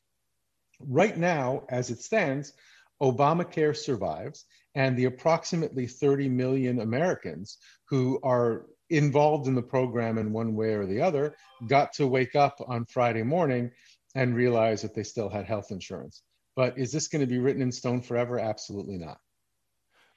[0.81, 2.53] Right now, as it stands,
[3.01, 4.45] Obamacare survives,
[4.75, 10.75] and the approximately 30 million Americans who are involved in the program in one way
[10.75, 11.35] or the other
[11.67, 13.71] got to wake up on Friday morning
[14.15, 16.23] and realize that they still had health insurance.
[16.55, 18.39] But is this going to be written in stone forever?
[18.39, 19.19] Absolutely not.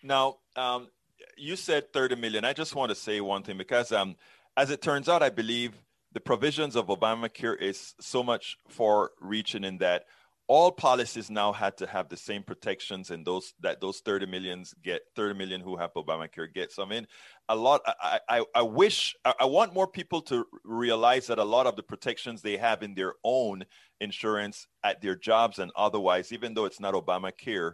[0.04, 0.90] Now, um,
[1.38, 2.46] you said 30 million.
[2.46, 4.16] I just want to say one thing because, um,
[4.58, 5.74] as it turns out, I believe
[6.14, 10.06] the provisions of Obamacare is so much far reaching in that
[10.48, 14.76] all policies now had to have the same protections and those that those 30 millions
[14.84, 17.08] get 30 million who have obamacare get so i mean
[17.50, 21.66] a lot i i, I wish I, want more people to realize that a lot
[21.66, 23.66] of the protections they have in their own
[24.00, 27.74] insurance at their jobs and otherwise even though it's not obamacare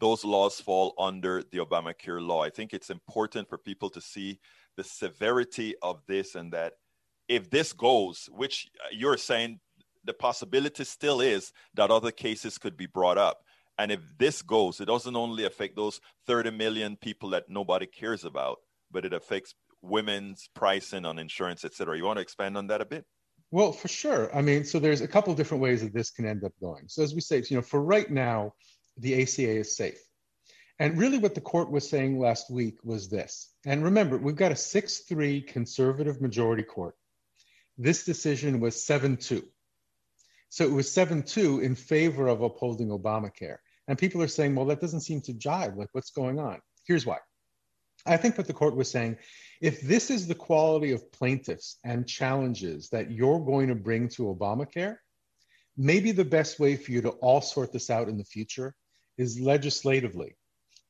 [0.00, 4.38] those laws fall under the obamacare law i think it's important for people to see
[4.76, 6.74] the severity of this and that
[7.28, 9.58] if this goes which uh, you're saying
[10.08, 13.42] the possibility still is that other cases could be brought up.
[13.78, 18.24] And if this goes, it doesn't only affect those 30 million people that nobody cares
[18.24, 18.58] about,
[18.90, 21.96] but it affects women's pricing on insurance, et cetera.
[21.96, 23.04] You want to expand on that a bit?
[23.50, 24.34] Well, for sure.
[24.34, 26.84] I mean, so there's a couple different ways that this can end up going.
[26.88, 28.54] So as we say, you know, for right now,
[28.98, 30.00] the ACA is safe.
[30.78, 33.52] And really what the court was saying last week was this.
[33.66, 36.94] And remember, we've got a 6-3 conservative majority court.
[37.76, 39.42] This decision was 7-2.
[40.50, 43.58] So it was 7 2 in favor of upholding Obamacare.
[43.88, 45.76] And people are saying, well, that doesn't seem to jive.
[45.76, 46.60] Like, what's going on?
[46.86, 47.18] Here's why.
[48.06, 49.16] I think what the court was saying
[49.60, 54.22] if this is the quality of plaintiffs and challenges that you're going to bring to
[54.22, 54.96] Obamacare,
[55.76, 58.74] maybe the best way for you to all sort this out in the future
[59.18, 60.36] is legislatively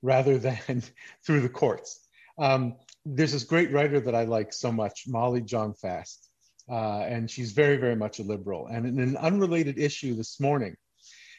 [0.02, 0.82] rather than
[1.26, 2.00] through the courts.
[2.38, 6.28] Um, there's this great writer that I like so much, Molly Jong-Fast,
[6.70, 8.66] uh, and she's very, very much a liberal.
[8.66, 10.76] And in an unrelated issue this morning,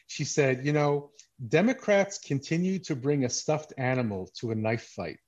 [0.08, 1.12] she said, you know,
[1.48, 5.20] Democrats continue to bring a stuffed animal to a knife fight.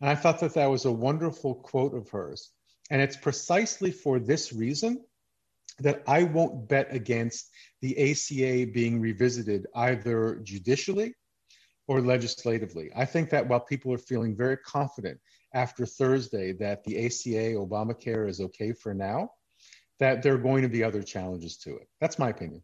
[0.00, 2.50] And I thought that that was a wonderful quote of hers.
[2.90, 5.02] And it's precisely for this reason
[5.78, 7.50] that I won't bet against
[7.82, 11.14] the ACA being revisited either judicially
[11.88, 12.90] or legislatively.
[12.94, 15.18] I think that while people are feeling very confident
[15.52, 19.30] after Thursday that the ACA, Obamacare is okay for now,
[20.00, 21.88] that there are going to be other challenges to it.
[22.00, 22.62] That's my opinion.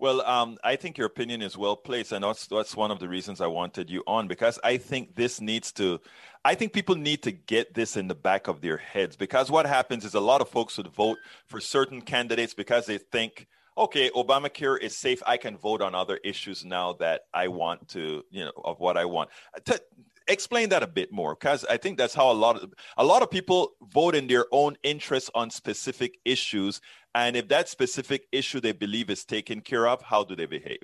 [0.00, 3.08] Well, um, I think your opinion is well placed, and that's that's one of the
[3.08, 6.00] reasons I wanted you on because I think this needs to,
[6.44, 9.66] I think people need to get this in the back of their heads because what
[9.66, 14.08] happens is a lot of folks would vote for certain candidates because they think, okay,
[14.10, 15.20] Obamacare is safe.
[15.26, 18.96] I can vote on other issues now that I want to, you know, of what
[18.96, 19.30] I want.
[19.64, 19.80] To,
[20.28, 23.22] explain that a bit more because i think that's how a lot of a lot
[23.22, 26.82] of people vote in their own interests on specific issues
[27.14, 30.82] and if that specific issue they believe is taken care of how do they behave?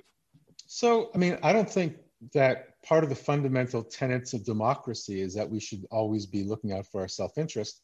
[0.67, 1.97] So i mean i don't think
[2.33, 6.73] that part of the fundamental tenets of democracy is that we should always be looking
[6.73, 7.81] out for our self-interest.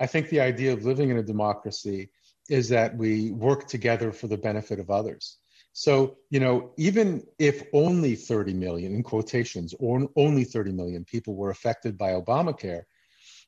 [0.00, 2.10] I think the idea of living in a democracy
[2.48, 5.38] is that we work together for the benefit of others.
[5.72, 11.34] So, you know, even if only 30 million, in quotations, or only 30 million people
[11.34, 12.82] were affected by Obamacare,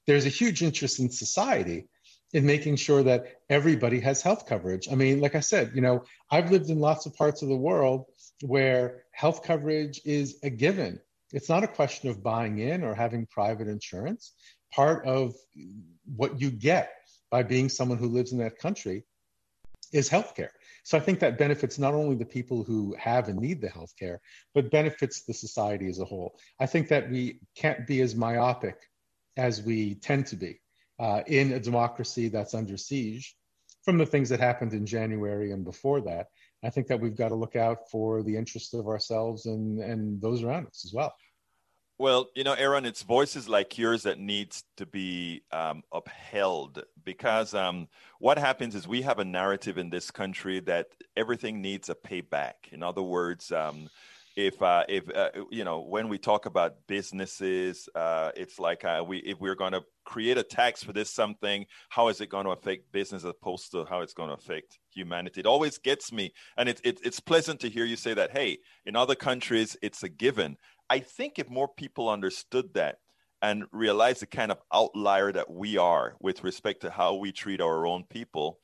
[0.07, 1.87] there's a huge interest in society
[2.35, 4.89] in making sure that everybody has health coverage.
[4.91, 7.57] I mean, like I said, you know, I've lived in lots of parts of the
[7.57, 8.07] world
[8.43, 11.01] where health coverage is a given.
[11.33, 14.33] It's not a question of buying in or having private insurance.
[14.73, 15.35] Part of
[16.17, 16.93] what you get
[17.31, 19.05] by being someone who lives in that country
[19.93, 20.51] is healthcare.
[20.83, 24.19] So I think that benefits not only the people who have and need the healthcare,
[24.55, 26.37] but benefits the society as a whole.
[26.59, 28.77] I think that we can't be as myopic
[29.37, 30.59] as we tend to be
[30.99, 33.37] uh, in a democracy that's under siege
[33.85, 36.29] from the things that happened in January and before that.
[36.65, 40.21] I think that we've got to look out for the interests of ourselves and, and
[40.21, 41.15] those around us as well.
[41.97, 47.55] Well, you know, Aaron, it's voices like yours that needs to be um, upheld because
[47.55, 47.87] um,
[48.19, 52.55] what happens is we have a narrative in this country that everything needs a payback.
[52.73, 53.89] In other words, um,
[54.37, 59.05] if uh, if uh, you know when we talk about businesses, uh, it's like uh,
[59.07, 62.45] we if we're going to create a tax for this something, how is it going
[62.45, 65.41] to affect business as opposed to how it's going to affect humanity?
[65.41, 68.33] It always gets me, and it, it, it's pleasant to hear you say that.
[68.33, 70.57] Hey, in other countries, it's a given.
[70.91, 72.99] I think if more people understood that
[73.43, 77.61] and realized the kind of outlier that we are with respect to how we treat
[77.61, 78.59] our own people,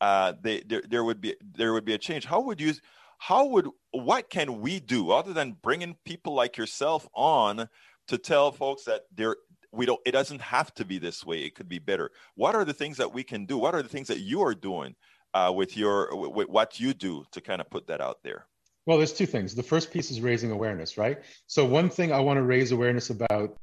[0.00, 2.24] uh, they, there, there would be there would be a change.
[2.24, 2.74] How would you?
[3.18, 7.68] How would what can we do other than bringing people like yourself on
[8.08, 9.36] to tell folks that there
[9.76, 12.64] we don't it doesn't have to be this way it could be better what are
[12.64, 14.94] the things that we can do what are the things that you are doing
[15.34, 18.46] uh, with your with what you do to kind of put that out there
[18.86, 19.52] well, there's two things.
[19.54, 21.18] The first piece is raising awareness, right?
[21.48, 23.56] So, one thing I want to raise awareness about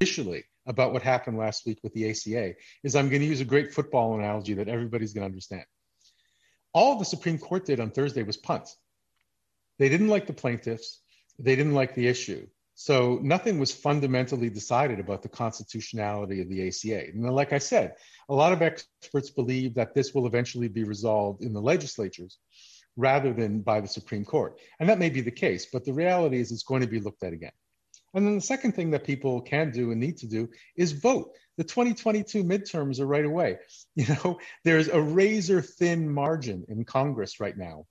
[0.00, 3.44] initially about what happened last week with the ACA is I'm going to use a
[3.44, 5.64] great football analogy that everybody's going to understand.
[6.72, 8.68] All the Supreme Court did on Thursday was punt.
[9.78, 11.00] They didn't like the plaintiffs,
[11.38, 12.46] they didn't like the issue.
[12.76, 17.08] So, nothing was fundamentally decided about the constitutionality of the ACA.
[17.08, 17.94] And like I said,
[18.28, 22.38] a lot of experts believe that this will eventually be resolved in the legislatures
[22.96, 24.58] rather than by the Supreme Court.
[24.80, 27.22] And that may be the case, but the reality is it's going to be looked
[27.22, 27.52] at again.
[28.14, 31.32] And then the second thing that people can do and need to do is vote.
[31.56, 33.58] The 2022 midterms are right away.
[33.96, 37.86] You know, there's a razor thin margin in Congress right now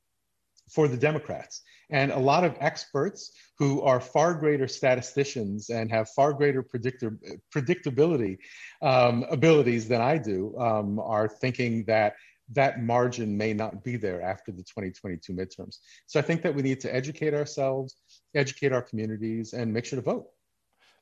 [0.70, 1.62] for the Democrats.
[1.94, 7.18] And a lot of experts who are far greater statisticians and have far greater predictor,
[7.56, 8.40] predictability
[8.82, 12.16] um, abilities than I do um, are thinking that
[12.52, 15.78] that margin may not be there after the 2022 midterms.
[16.08, 17.96] So I think that we need to educate ourselves,
[18.36, 20.28] educate our communities, and make sure to vote.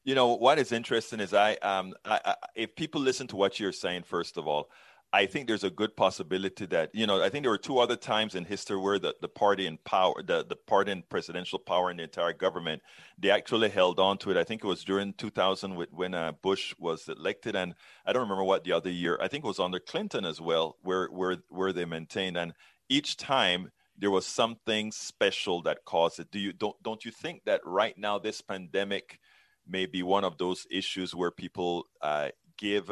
[0.03, 3.59] You know what is interesting is I, um, I, I if people listen to what
[3.59, 4.69] you're saying, first of all,
[5.13, 7.97] I think there's a good possibility that you know I think there were two other
[7.97, 11.91] times in history where the, the party in power the, the party in presidential power
[11.91, 12.81] in the entire government
[13.17, 14.37] they actually held on to it.
[14.37, 18.43] I think it was during 2000 when uh, Bush was elected, and I don't remember
[18.43, 19.19] what the other year.
[19.21, 22.37] I think it was under Clinton as well, where where where they maintained.
[22.37, 22.53] And
[22.87, 26.31] each time there was something special that caused it.
[26.31, 29.19] Do you don't don't you think that right now this pandemic
[29.67, 32.89] may be one of those issues where people uh, give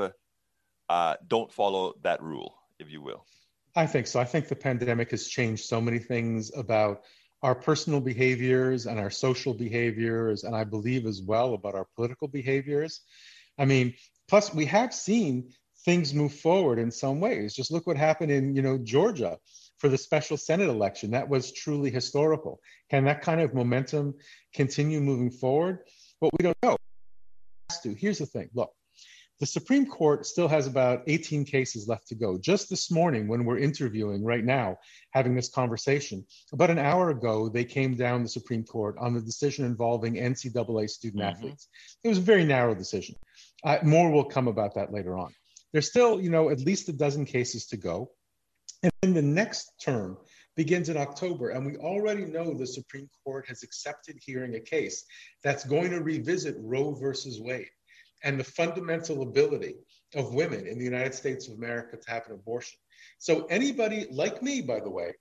[0.89, 3.25] uh, don't follow that rule, if you will?
[3.75, 4.19] I think so.
[4.19, 7.03] I think the pandemic has changed so many things about
[7.41, 12.27] our personal behaviors and our social behaviors, and I believe as well about our political
[12.27, 13.01] behaviors.
[13.57, 13.93] I mean,
[14.27, 15.53] plus we have seen
[15.85, 17.53] things move forward in some ways.
[17.53, 19.37] Just look what happened in, you know, Georgia
[19.77, 21.11] for the special Senate election.
[21.11, 22.59] That was truly historical.
[22.89, 24.15] Can that kind of momentum
[24.53, 25.79] continue moving forward?
[26.19, 26.75] Well, we don't know.
[27.83, 28.49] Here's the thing.
[28.53, 28.71] Look,
[29.39, 32.37] the Supreme Court still has about 18 cases left to go.
[32.37, 34.77] Just this morning, when we're interviewing right now,
[35.11, 39.21] having this conversation, about an hour ago, they came down the Supreme Court on the
[39.21, 41.31] decision involving NCAA student mm-hmm.
[41.31, 41.69] athletes.
[42.03, 43.15] It was a very narrow decision.
[43.63, 45.33] Uh, more will come about that later on.
[45.71, 48.11] There's still, you know, at least a dozen cases to go.
[48.83, 50.17] And then the next term
[50.57, 55.05] begins in October, and we already know the Supreme Court has accepted hearing a case
[55.43, 57.69] that's going to revisit Roe versus Wade
[58.24, 59.76] and the fundamental ability
[60.15, 62.80] of women in the United States of America to have an abortion.
[63.17, 65.13] So, anybody like me, by the way,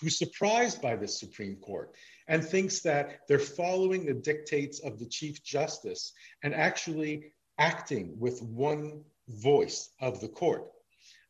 [0.00, 1.92] who's surprised by this Supreme Court
[2.28, 6.12] and thinks that they're following the dictates of the Chief Justice
[6.42, 10.64] and actually acting with one voice of the court.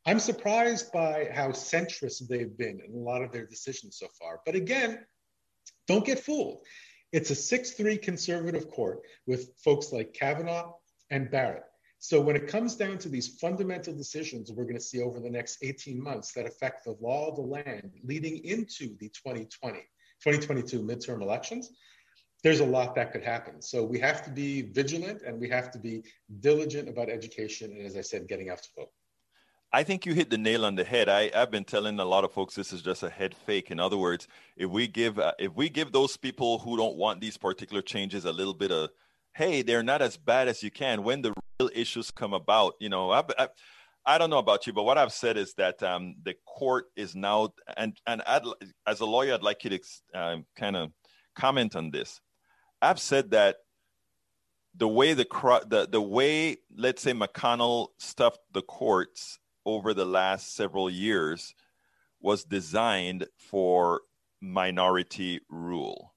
[0.06, 4.40] I'm surprised by how centrist they've been in a lot of their decisions so far.
[4.46, 5.00] But again,
[5.88, 6.58] don't get fooled.
[7.12, 10.74] It's a 6 3 conservative court with folks like Kavanaugh,
[11.10, 11.64] and Barrett.
[11.98, 15.30] So when it comes down to these fundamental decisions we're going to see over the
[15.30, 19.78] next 18 months that affect the law of the land leading into the 2020,
[20.22, 21.70] 2022 midterm elections,
[22.42, 23.60] there's a lot that could happen.
[23.62, 26.04] So we have to be vigilant and we have to be
[26.40, 28.90] diligent about education and, as I said, getting out to vote.
[29.72, 31.08] I think you hit the nail on the head.
[31.08, 33.70] I, have been telling a lot of folks this is just a head fake.
[33.70, 37.20] In other words, if we give uh, if we give those people who don't want
[37.20, 38.90] these particular changes a little bit of
[39.36, 42.74] hey, they're not as bad as you can when the real issues come about.
[42.80, 43.48] You know, I, I,
[44.06, 47.14] I don't know about you, but what I've said is that um, the court is
[47.14, 48.42] now, and and I'd,
[48.86, 49.80] as a lawyer, I'd like you to
[50.14, 50.90] uh, kind of
[51.34, 52.20] comment on this.
[52.80, 53.56] I've said that
[54.74, 55.26] the way the
[55.68, 61.54] the the way let's say McConnell stuffed the courts over the last several years
[62.20, 64.00] was designed for
[64.40, 66.14] minority rule.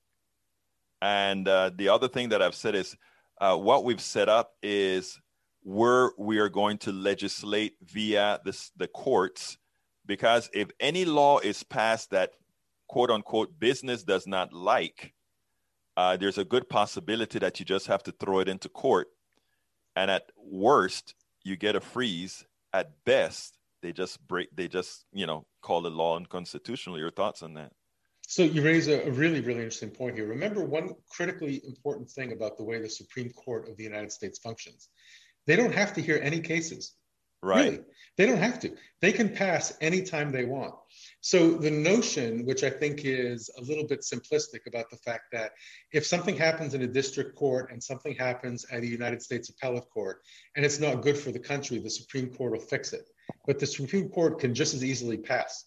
[1.01, 2.95] And uh, the other thing that I've said is
[3.39, 5.19] uh, what we've set up is
[5.63, 9.57] where we are going to legislate via this, the courts,
[10.05, 12.31] because if any law is passed that
[12.87, 15.13] quote unquote business does not like,
[15.95, 19.07] uh, there's a good possibility that you just have to throw it into court.
[19.95, 21.13] And at worst,
[21.43, 22.45] you get a freeze.
[22.71, 26.99] At best, they just break, they just, you know, call the law unconstitutional.
[26.99, 27.71] Your thoughts on that?
[28.29, 30.27] So you raise a, really, really interesting point here.
[30.27, 34.37] Remember one critically important thing about the way the Supreme Court of the United States
[34.37, 34.89] functions.
[35.47, 36.93] They don't have to hear any cases.
[37.41, 37.71] Right.
[37.71, 37.79] Really.
[38.17, 38.75] They don't have to.
[39.01, 40.75] They can pass anytime they want.
[41.21, 45.53] So the notion, which I think is a little bit simplistic about the fact that
[45.91, 49.89] if something happens in a district court and something happens at a United States appellate
[49.89, 50.21] court
[50.55, 53.09] and it's not good for the country, the Supreme Court will fix it.
[53.47, 55.65] But the Supreme Court can just as easily pass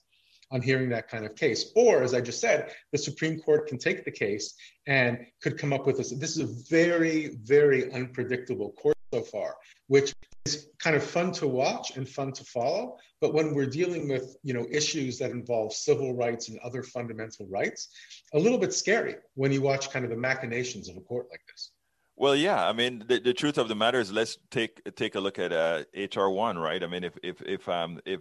[0.52, 1.72] on hearing that kind of case.
[1.74, 4.54] Or, as I just said, the Supreme Court can take the case
[4.86, 6.10] and could come up with this.
[6.10, 9.56] This is a very, very unpredictable court so far,
[9.88, 10.12] which
[10.44, 12.96] is kind of fun to watch and fun to follow.
[13.20, 17.46] But when we're dealing with, you know, issues that involve civil rights and other fundamental
[17.46, 17.88] rights,
[18.34, 21.40] a little bit scary when you watch kind of the machinations of a court like
[21.48, 21.70] this.
[22.16, 22.68] Well, yeah.
[22.68, 25.52] I mean, the, the truth of the matter is, let's take take a look at
[25.52, 26.82] uh, HR one, right?
[26.82, 28.20] I mean, if if if um if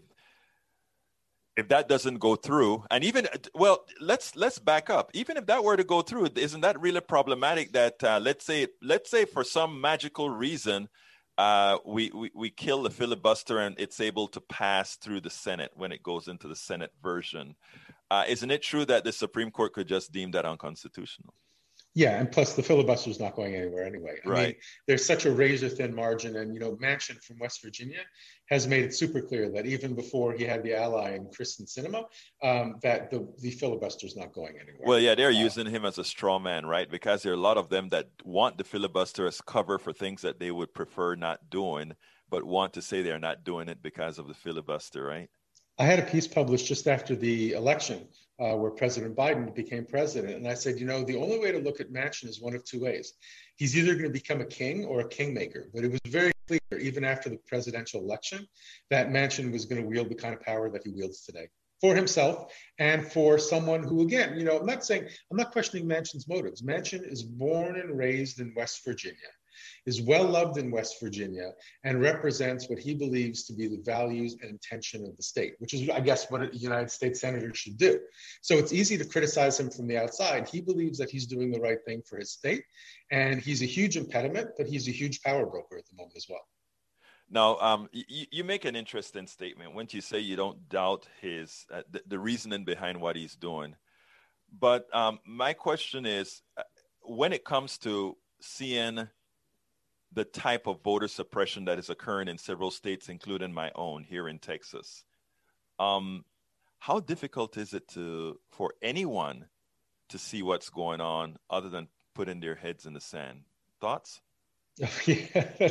[1.61, 5.11] if that doesn't go through and even well let's let's back up.
[5.13, 8.67] Even if that were to go through isn't that really problematic that uh, let's say
[8.81, 10.89] let's say for some magical reason
[11.37, 15.71] uh, we, we we kill the filibuster and it's able to pass through the senate
[15.75, 17.55] when it goes into the senate version?
[18.09, 21.33] Uh, isn't it true that the supreme court could just deem that unconstitutional
[21.93, 24.15] yeah, and plus the filibuster is not going anywhere anyway.
[24.25, 24.47] I right.
[24.47, 24.55] mean,
[24.87, 27.99] there's such a razor thin margin, and you know, Manchin from West Virginia
[28.49, 32.05] has made it super clear that even before he had the ally in Kyrsten Sinema,
[32.43, 34.85] um, that the the filibuster is not going anywhere.
[34.85, 36.89] Well, yeah, they're uh, using him as a straw man, right?
[36.89, 40.21] Because there are a lot of them that want the filibuster as cover for things
[40.21, 41.93] that they would prefer not doing,
[42.29, 45.29] but want to say they're not doing it because of the filibuster, right?
[45.77, 48.07] I had a piece published just after the election
[48.41, 50.35] uh, where President Biden became president.
[50.35, 52.63] And I said, you know, the only way to look at Manchin is one of
[52.65, 53.13] two ways.
[53.57, 55.69] He's either going to become a king or a kingmaker.
[55.73, 58.47] But it was very clear, even after the presidential election,
[58.89, 61.49] that Manchin was going to wield the kind of power that he wields today
[61.81, 65.87] for himself and for someone who, again, you know, I'm not saying, I'm not questioning
[65.87, 66.63] Manchin's motives.
[66.63, 69.17] Manchin is born and raised in West Virginia
[69.85, 71.51] is well loved in West Virginia
[71.83, 75.73] and represents what he believes to be the values and intention of the state, which
[75.73, 77.99] is, I guess, what a United States senator should do.
[78.41, 80.47] So it's easy to criticize him from the outside.
[80.47, 82.63] He believes that he's doing the right thing for his state,
[83.11, 86.27] and he's a huge impediment, but he's a huge power broker at the moment as
[86.29, 86.45] well.
[87.33, 91.65] Now, um, you, you, make an interesting statement when you say you don't doubt his
[91.73, 93.77] uh, the, the, reasoning behind what he's doing.
[94.59, 96.63] But um, my question is, uh,
[97.03, 99.07] when it comes to seeing
[100.13, 104.27] the type of voter suppression that is occurring in several states, including my own here
[104.27, 105.03] in Texas.
[105.79, 106.25] Um,
[106.79, 109.45] how difficult is it to for anyone
[110.09, 113.41] to see what's going on other than putting their heads in the sand?
[113.79, 114.21] Thoughts?
[115.05, 115.69] yeah,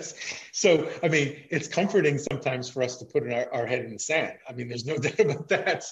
[0.52, 3.98] so I mean, it's comforting sometimes for us to put our, our head in the
[3.98, 4.34] sand.
[4.48, 5.84] I mean, there's no doubt about that.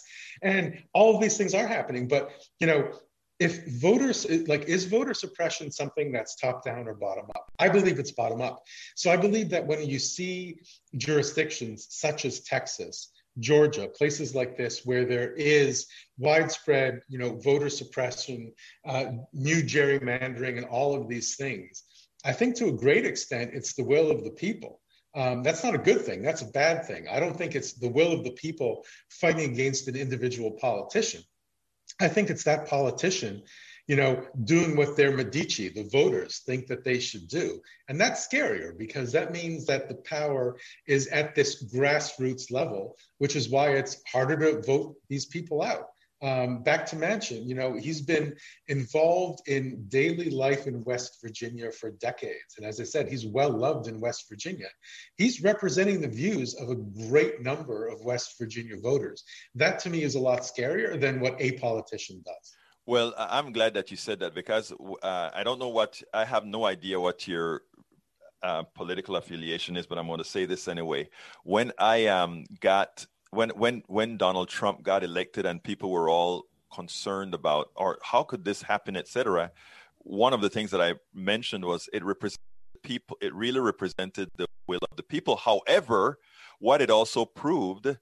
[0.42, 2.06] And all of these things are happening.
[2.06, 2.30] But
[2.60, 2.92] you know,
[3.38, 7.98] if voters like is voter suppression something that's top down or bottom up i believe
[7.98, 8.62] it's bottom up
[8.96, 10.56] so i believe that when you see
[10.96, 15.86] jurisdictions such as texas georgia places like this where there is
[16.18, 18.52] widespread you know voter suppression
[18.86, 21.84] uh, new gerrymandering and all of these things
[22.24, 24.80] i think to a great extent it's the will of the people
[25.14, 26.22] um, that's not a good thing.
[26.22, 27.08] That's a bad thing.
[27.08, 31.22] I don't think it's the will of the people fighting against an individual politician.
[32.00, 33.42] I think it's that politician,
[33.86, 37.60] you know, doing what their Medici, the voters, think that they should do.
[37.88, 43.34] And that's scarier because that means that the power is at this grassroots level, which
[43.34, 45.88] is why it's harder to vote these people out.
[46.20, 48.34] Um, back to Manchin, you know, he's been
[48.66, 52.56] involved in daily life in West Virginia for decades.
[52.56, 54.66] And as I said, he's well loved in West Virginia.
[55.16, 56.74] He's representing the views of a
[57.08, 59.22] great number of West Virginia voters.
[59.54, 62.52] That to me is a lot scarier than what a politician does.
[62.84, 66.46] Well, I'm glad that you said that because uh, I don't know what, I have
[66.46, 67.62] no idea what your
[68.42, 71.08] uh, political affiliation is, but I'm going to say this anyway.
[71.44, 76.44] When I um, got when when when Donald Trump got elected and people were all
[76.72, 79.52] concerned about or how could this happen, etc.
[79.98, 82.40] One of the things that I mentioned was it represented
[82.82, 83.16] people.
[83.20, 85.36] It really represented the will of the people.
[85.36, 86.18] However,
[86.58, 87.96] what it also proved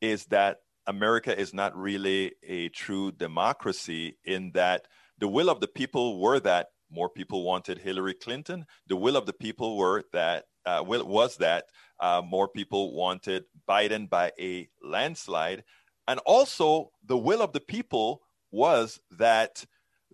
[0.00, 4.86] is that America is not really a true democracy in that
[5.18, 8.66] the will of the people were that more people wanted Hillary Clinton.
[8.86, 11.66] The will of the people were that uh, will, was that
[12.00, 15.64] uh, more people wanted Biden by a landslide,
[16.08, 19.64] and also the will of the people was that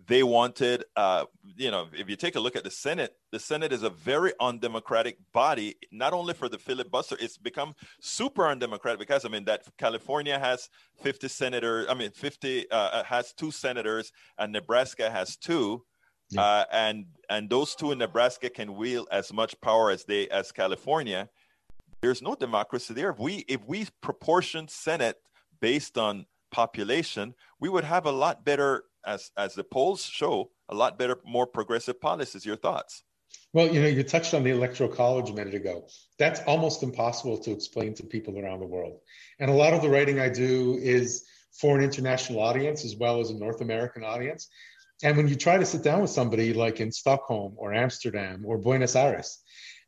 [0.06, 1.24] they wanted, uh,
[1.56, 4.32] you know, if you take a look at the Senate, the Senate is a very
[4.40, 9.62] undemocratic body, not only for the filibuster, it's become super undemocratic because, I mean, that
[9.78, 10.68] California has
[11.02, 15.84] 50 senators, I mean, 50 uh, uh, has two senators, and Nebraska has two.
[16.30, 16.42] Yeah.
[16.42, 20.52] Uh, and and those two in Nebraska can wield as much power as they as
[20.52, 21.28] California.
[22.00, 23.10] There's no democracy there.
[23.10, 25.16] If we if we proportion Senate
[25.60, 30.74] based on population, we would have a lot better as as the polls show, a
[30.74, 32.44] lot better, more progressive policies.
[32.44, 33.02] Your thoughts?
[33.52, 35.86] Well, you know, you touched on the electoral college a minute ago.
[36.18, 38.98] That's almost impossible to explain to people around the world.
[39.38, 43.20] And a lot of the writing I do is for an international audience as well
[43.20, 44.48] as a North American audience.
[45.02, 48.58] And when you try to sit down with somebody like in Stockholm or Amsterdam or
[48.58, 49.38] Buenos Aires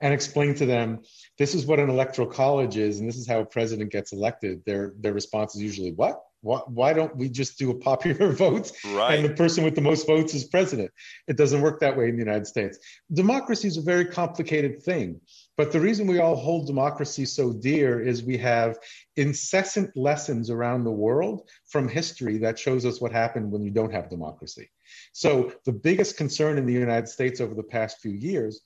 [0.01, 1.01] and explain to them,
[1.39, 4.65] this is what an electoral college is and this is how a president gets elected,
[4.67, 6.21] their, their response is usually, what?
[6.41, 9.19] Why, why don't we just do a popular vote right.
[9.19, 10.93] and the person with the most votes is president?
[11.27, 12.79] It doesn't work that way in the United States.
[13.13, 15.21] Democracy is a very complicated thing.
[15.59, 18.79] But the reason we all hold democracy so dear is we have
[19.17, 23.93] incessant lessons around the world from history that shows us what happened when you don't
[23.93, 24.71] have democracy.
[25.13, 28.63] So the biggest concern in the United States over the past few years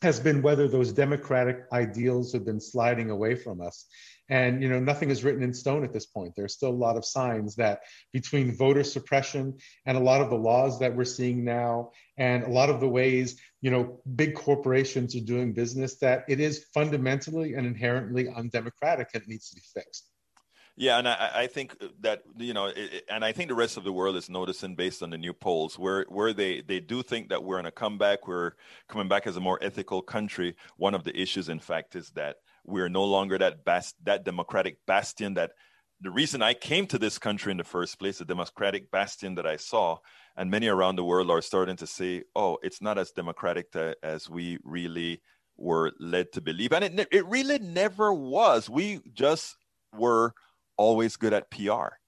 [0.00, 3.86] has been whether those democratic ideals have been sliding away from us
[4.32, 6.34] and you know, nothing is written in stone at this point.
[6.34, 7.80] There's still a lot of signs that
[8.14, 12.48] between voter suppression and a lot of the laws that we're seeing now, and a
[12.48, 17.54] lot of the ways you know big corporations are doing business, that it is fundamentally
[17.54, 20.10] and inherently undemocratic, and it needs to be fixed.
[20.76, 23.84] Yeah, and I, I, think that you know, it, and I think the rest of
[23.84, 27.28] the world is noticing based on the new polls where where they they do think
[27.28, 28.52] that we're in a comeback, we're
[28.88, 30.56] coming back as a more ethical country.
[30.76, 34.78] One of the issues, in fact, is that we're no longer that bast- that democratic
[34.86, 35.52] bastion that
[36.02, 39.46] the reason I came to this country in the first place, the democratic bastion that
[39.46, 39.98] I saw,
[40.36, 43.96] and many around the world are starting to say, "Oh, it's not as democratic to,
[44.02, 45.22] as we really
[45.56, 48.68] were led to believe," and it it really never was.
[48.68, 49.56] We just
[49.94, 50.34] were
[50.76, 51.98] always good at PR.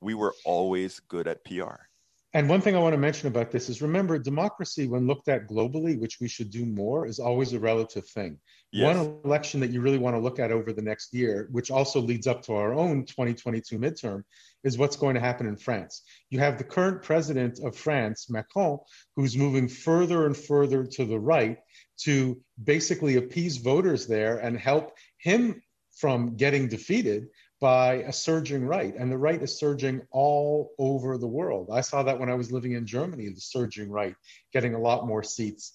[0.00, 1.88] We were always good at PR.
[2.34, 5.46] And one thing I want to mention about this is remember, democracy, when looked at
[5.46, 8.40] globally, which we should do more, is always a relative thing.
[8.72, 8.96] Yes.
[8.96, 12.00] One election that you really want to look at over the next year, which also
[12.00, 14.24] leads up to our own 2022 midterm,
[14.64, 16.02] is what's going to happen in France.
[16.30, 18.78] You have the current president of France, Macron,
[19.14, 21.58] who's moving further and further to the right
[21.98, 25.62] to basically appease voters there and help him
[25.96, 27.28] from getting defeated
[27.60, 31.70] by a surging right, and the right is surging all over the world.
[31.72, 34.14] I saw that when I was living in Germany, the surging right
[34.52, 35.72] getting a lot more seats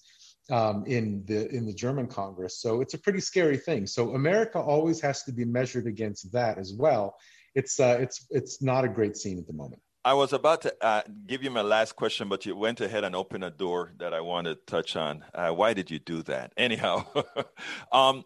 [0.50, 2.60] um, in the in the German Congress.
[2.60, 3.86] So it's a pretty scary thing.
[3.86, 7.16] So America always has to be measured against that as well.
[7.54, 9.80] It's uh, it's it's not a great scene at the moment.
[10.04, 13.14] I was about to uh, give you my last question, but you went ahead and
[13.14, 15.24] opened a door that I wanted to touch on.
[15.32, 16.52] Uh, why did you do that?
[16.56, 17.04] Anyhow,
[17.92, 18.24] um,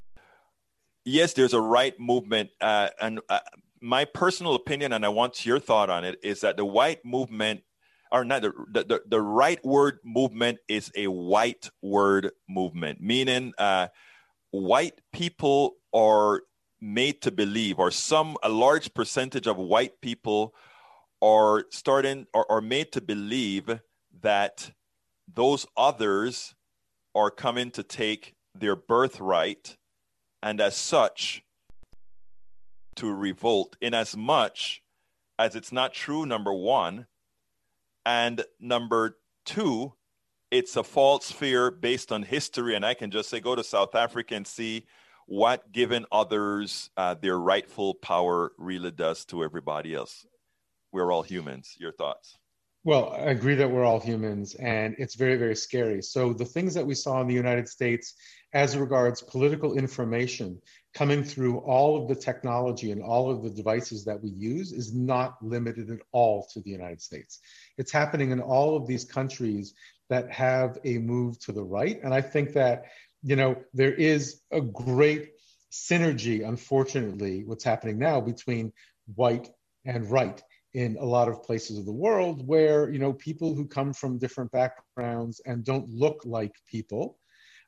[1.04, 3.40] yes, there's a right movement, uh, and uh,
[3.82, 7.60] my personal opinion, and I want your thought on it, is that the white movement,
[8.12, 13.88] or not the the, the right word movement, is a white word movement, meaning uh,
[14.50, 16.42] white people are
[16.80, 20.54] made to believe, or some a large percentage of white people
[21.22, 23.80] are starting or are made to believe
[24.22, 24.70] that
[25.32, 26.54] those others
[27.14, 29.76] are coming to take their birthright
[30.42, 31.42] and as such
[32.94, 34.82] to revolt in as much
[35.38, 37.06] as it's not true number 1
[38.06, 39.92] and number 2
[40.52, 42.76] it's a false fear based on history.
[42.76, 44.86] And i can just say go to south africa and see
[45.26, 50.24] what giving others uh, their rightful power really does to everybody else.
[50.92, 51.74] We're all humans.
[51.78, 52.38] Your thoughts
[52.86, 56.00] well, I agree that we're all humans and it's very, very scary.
[56.02, 58.14] So, the things that we saw in the United States
[58.52, 60.62] as regards political information
[60.94, 64.94] coming through all of the technology and all of the devices that we use is
[64.94, 67.40] not limited at all to the United States.
[67.76, 69.74] It's happening in all of these countries
[70.08, 72.00] that have a move to the right.
[72.04, 72.84] And I think that,
[73.20, 75.32] you know, there is a great
[75.72, 78.72] synergy, unfortunately, what's happening now between
[79.16, 79.50] white
[79.84, 80.40] and right
[80.76, 84.18] in a lot of places of the world where you know people who come from
[84.18, 87.18] different backgrounds and don't look like people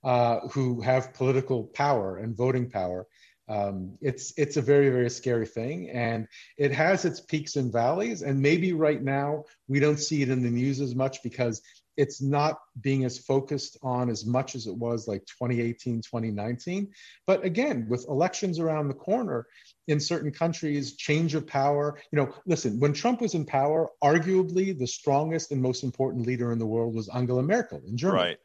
[0.05, 3.07] uh, who have political power and voting power
[3.49, 5.89] um, it's it's a very very scary thing.
[5.91, 6.29] And
[6.59, 8.23] it has its peaks and valleys.
[8.23, 11.63] And maybe right now we don't see it in the news as much because
[11.99, 16.93] it's not being as focused on as much as it was like 2018, 2019.
[17.27, 19.47] But again, with elections around the corner
[19.89, 24.79] in certain countries, change of power, you know, listen, when Trump was in power, arguably
[24.79, 28.23] the strongest and most important leader in the world was Angela Merkel in Germany.
[28.23, 28.39] Right.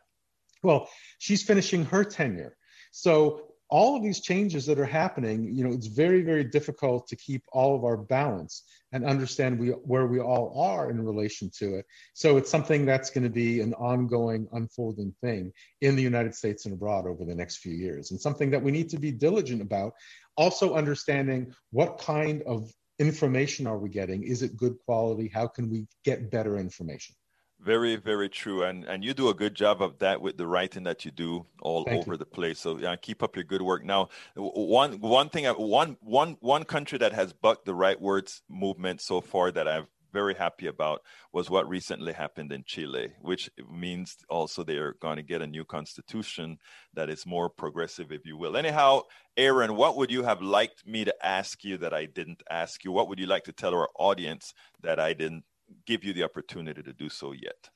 [0.63, 0.89] Well,
[1.19, 2.57] she's finishing her tenure.
[2.91, 7.15] So all of these changes that are happening, you know, it's very, very difficult to
[7.15, 8.61] keep all of our balance
[8.91, 11.85] and understand we, where we all are in relation to it.
[12.13, 15.51] So it's something that's going to be an ongoing, unfolding thing
[15.81, 18.69] in the United States and abroad over the next few years, and something that we
[18.69, 19.93] need to be diligent about.
[20.37, 24.21] Also, understanding what kind of information are we getting?
[24.21, 25.31] Is it good quality?
[25.33, 27.15] How can we get better information?
[27.63, 30.83] Very, very true, and and you do a good job of that with the writing
[30.83, 32.17] that you do all Thank over you.
[32.17, 32.59] the place.
[32.59, 33.85] So yeah, keep up your good work.
[33.85, 38.99] Now, one one thing, one one one country that has bucked the right words movement
[38.99, 41.01] so far that I'm very happy about
[41.31, 45.65] was what recently happened in Chile, which means also they're going to get a new
[45.65, 46.57] constitution
[46.93, 48.55] that is more progressive, if you will.
[48.55, 49.01] Anyhow,
[49.35, 52.91] Aaron, what would you have liked me to ask you that I didn't ask you?
[52.91, 55.45] What would you like to tell our audience that I didn't
[55.85, 57.69] give you the opportunity to do so yet.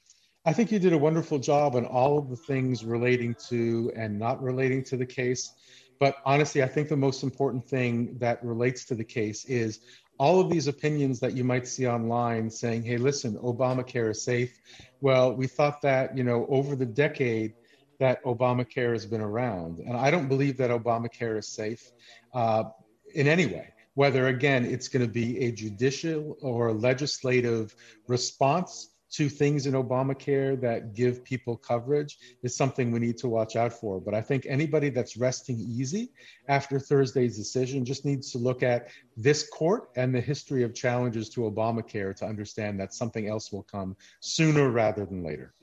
[0.46, 4.18] I think you did a wonderful job on all of the things relating to and
[4.18, 5.54] not relating to the case.
[6.00, 9.82] But honestly, I think the most important thing that relates to the case is
[10.20, 14.60] all of these opinions that you might see online saying, hey, listen, Obamacare is safe.
[15.02, 17.54] Well, we thought that, you know, over the decade
[18.00, 19.80] that Obamacare has been around.
[19.80, 21.92] And I don't believe that Obamacare is safe
[22.34, 22.66] uh,
[23.14, 27.76] in any way whether again it's going to be a judicial or legislative
[28.08, 33.56] response to things in Obamacare that give people coverage is something we need to watch
[33.56, 34.00] out for.
[34.00, 36.12] But I think anybody that's resting easy
[36.48, 41.28] after Thursday's decision just needs to look at this court and the history of challenges
[41.30, 45.56] to Obamacare to understand that something else will come sooner rather than later.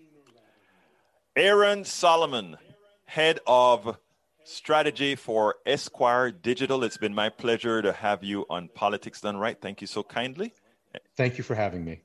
[1.37, 2.57] Aaron Solomon,
[3.05, 3.97] head of
[4.45, 6.85] strategy for Esquire Digital.
[6.85, 9.61] It's been my pleasure to have you on Politics Done Right.
[9.61, 10.53] Thank you so kindly.
[11.17, 12.03] Thank you for having me.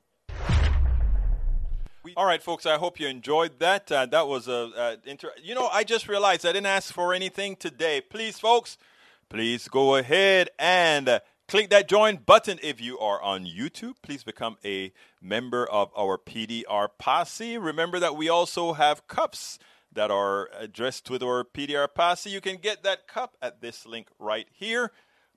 [2.17, 2.65] All right, folks.
[2.65, 3.91] I hope you enjoyed that.
[3.91, 7.13] Uh, that was a, a inter- you know I just realized I didn't ask for
[7.13, 8.01] anything today.
[8.01, 8.77] Please, folks,
[9.29, 13.93] please go ahead and uh, click that join button if you are on YouTube.
[14.01, 17.57] Please become a member of our PDR posse.
[17.57, 19.59] Remember that we also have cups
[19.91, 24.09] that are addressed with our PDR Posse, you can get that cup at this link
[24.19, 24.91] right here.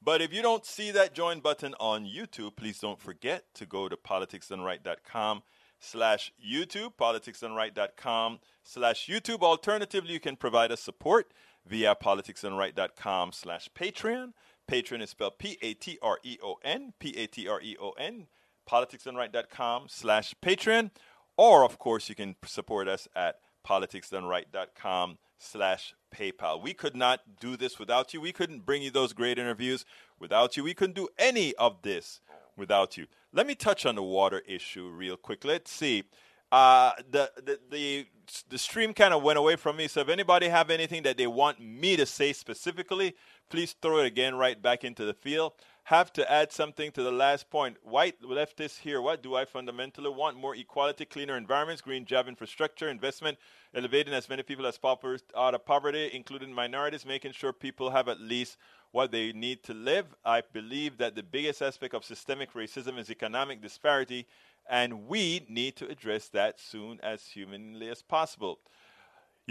[0.05, 3.89] But if you don't see that join button on YouTube, please don't forget to go
[3.89, 5.43] to politicsdoneright.com
[5.79, 9.43] slash YouTube, politicsdoneright.com slash YouTube.
[9.43, 11.33] Alternatively, you can provide us support
[11.67, 14.33] via politicsdoneright.com slash Patreon.
[14.71, 18.27] Patreon is spelled P-A-T-R-E-O-N, P-A-T-R-E-O-N,
[18.69, 20.91] politicsdoneright.com slash Patreon.
[21.37, 26.63] Or, of course, you can support us at politicsdoneright.com slash PayPal.
[26.63, 28.21] We could not do this without you.
[28.21, 29.85] We couldn't bring you those great interviews
[30.19, 30.65] without you.
[30.65, 32.21] We couldn't do any of this
[32.57, 33.07] without you.
[33.33, 35.45] Let me touch on the water issue real quick.
[35.45, 36.05] Let's see.
[36.51, 38.07] Uh, the, the, the,
[38.51, 39.89] the stream kind of went away from me.
[39.89, 43.17] So if anybody have anything that they want me to say specifically,
[43.49, 45.53] please throw it again right back into the field
[45.85, 47.77] have to add something to the last point.
[47.83, 50.37] White leftists here, what do I fundamentally want?
[50.37, 53.37] More equality, cleaner environments, green job infrastructure, investment,
[53.75, 58.09] elevating as many people as possible out of poverty, including minorities, making sure people have
[58.09, 58.59] at least
[58.93, 60.07] what they need to live.
[60.25, 64.27] I believe that the biggest aspect of systemic racism is economic disparity,
[64.71, 68.61] and we need to address that soon as humanly as possible.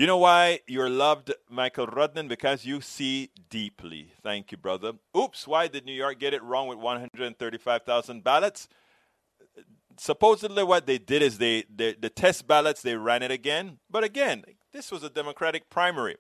[0.02, 2.28] You know why you're loved, Michael Rudnan?
[2.28, 4.12] Because you see deeply.
[4.24, 4.94] Thank you, brother.
[5.16, 8.68] Oops, why did New York get it wrong with 135,000 ballots?
[9.98, 13.78] Supposedly, what they did is they, they the test ballots they ran it again.
[13.92, 14.44] But again,
[14.74, 16.16] this was a Democratic primary.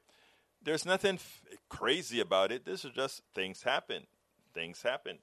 [0.62, 2.66] There's nothing f- crazy about it.
[2.66, 4.06] This is just things happen.
[4.54, 5.18] Things happen.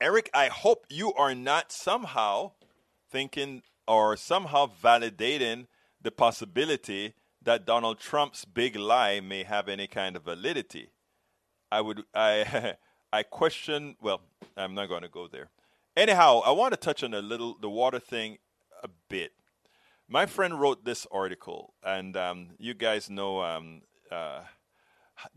[0.00, 2.52] Eric, I hope you are not somehow
[3.10, 5.66] thinking or somehow validating
[6.06, 10.90] the possibility that Donald Trump's big lie may have any kind of validity.
[11.70, 12.76] I would I
[13.12, 14.20] I question well,
[14.56, 15.50] I'm not going to go there.
[15.96, 18.38] Anyhow, I want to touch on a little the water thing
[18.84, 19.32] a bit.
[20.08, 23.82] My friend wrote this article, and um, you guys know um,
[24.12, 24.42] uh,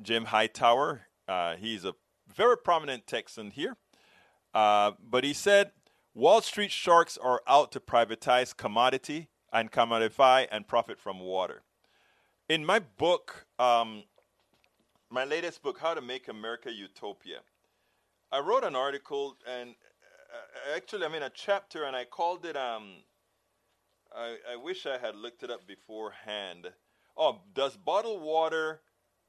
[0.03, 1.07] Jim Hightower.
[1.28, 1.95] Uh, he's a
[2.28, 3.76] very prominent Texan here.
[4.53, 5.72] Uh, but he said
[6.13, 11.62] Wall Street sharks are out to privatize commodity and commodify and profit from water.
[12.47, 14.04] In my book, um,
[15.10, 17.39] my latest book, How to Make America Utopia,
[18.32, 22.56] I wrote an article and uh, actually I'm in a chapter and I called it
[22.56, 23.04] um,
[24.16, 26.68] I, I wish I had looked it up beforehand.
[27.18, 28.82] Oh, does bottled water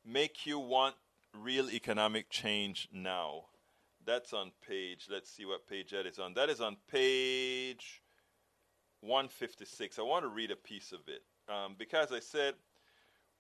[0.04, 0.94] make you want
[1.34, 3.46] real economic change now?
[4.04, 6.34] That's on page, let's see what page that is on.
[6.34, 8.02] That is on page
[9.00, 9.98] 156.
[9.98, 11.22] I want to read a piece of it
[11.52, 12.54] um, because I said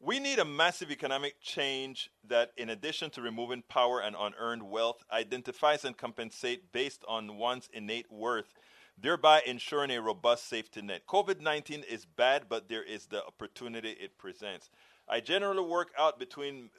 [0.02, 5.04] we need a massive economic change that, in addition to removing power and unearned wealth,
[5.12, 8.54] identifies and compensates based on one's innate worth,
[8.96, 11.06] thereby ensuring a robust safety net.
[11.06, 14.70] COVID 19 is bad, but there is the opportunity it presents.
[15.06, 16.70] I generally work out between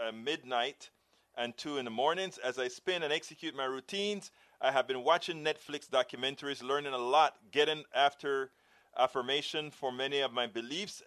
[0.00, 0.90] uh, midnight
[1.36, 2.38] and 2 in the mornings.
[2.38, 4.30] As I spin and execute my routines,
[4.60, 8.50] I have been watching Netflix documentaries, learning a lot, getting after
[8.98, 11.00] affirmation for many of my beliefs,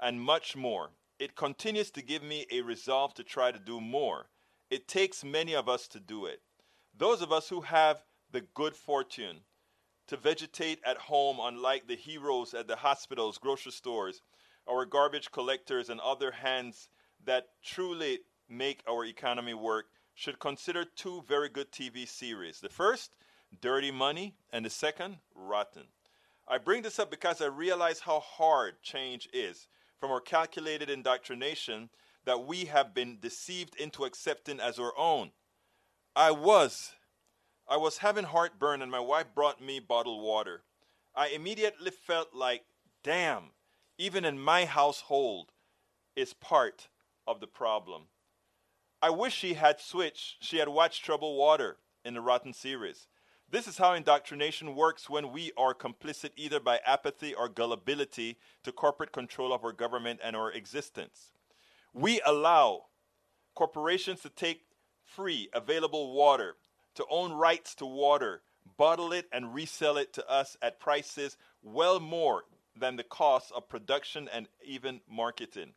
[0.00, 0.90] and much more.
[1.18, 4.26] It continues to give me a resolve to try to do more.
[4.70, 6.40] It takes many of us to do it.
[6.96, 9.40] Those of us who have the good fortune
[10.06, 14.22] to vegetate at home, unlike the heroes at the hospitals, grocery stores,
[14.68, 16.88] our garbage collectors, and other hands
[17.24, 22.60] that truly make our economy work, should consider two very good TV series.
[22.60, 23.16] The first,
[23.60, 25.88] Dirty Money, and the second, Rotten.
[26.46, 31.88] I bring this up because I realize how hard change is from our calculated indoctrination
[32.24, 35.32] that we have been deceived into accepting as our own.
[36.14, 36.92] I was.
[37.68, 40.62] I was having heartburn and my wife brought me bottled water.
[41.14, 42.64] I immediately felt like,
[43.02, 43.50] damn,
[43.98, 45.52] even in my household
[46.14, 46.88] is part
[47.26, 48.08] of the problem.
[49.04, 50.42] I wish she had switched.
[50.42, 51.76] She had watched Trouble Water
[52.06, 53.06] in the Rotten series.
[53.50, 58.72] This is how indoctrination works when we are complicit either by apathy or gullibility to
[58.72, 61.32] corporate control of our government and our existence.
[61.92, 62.86] We allow
[63.54, 64.62] corporations to take
[65.04, 66.56] free, available water,
[66.94, 68.40] to own rights to water,
[68.78, 72.44] bottle it, and resell it to us at prices well more
[72.74, 75.74] than the cost of production and even marketing.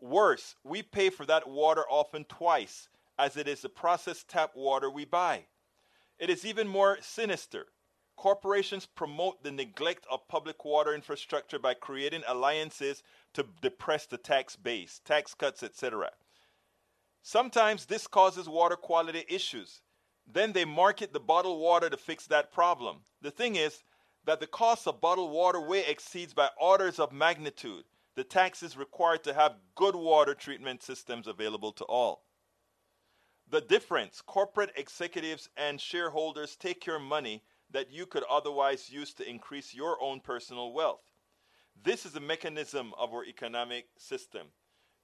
[0.00, 2.88] Worse, we pay for that water often twice,
[3.18, 5.46] as it is the processed tap water we buy.
[6.18, 7.66] It is even more sinister.
[8.16, 13.02] Corporations promote the neglect of public water infrastructure by creating alliances
[13.34, 16.10] to depress the tax base, tax cuts, etc.
[17.22, 19.80] Sometimes this causes water quality issues.
[20.26, 22.98] Then they market the bottled water to fix that problem.
[23.20, 23.82] The thing is
[24.24, 27.84] that the cost of bottled water way exceeds by orders of magnitude
[28.18, 32.24] the tax is required to have good water treatment systems available to all.
[33.48, 39.30] The difference corporate executives and shareholders take your money that you could otherwise use to
[39.30, 41.12] increase your own personal wealth.
[41.80, 44.48] This is a mechanism of our economic system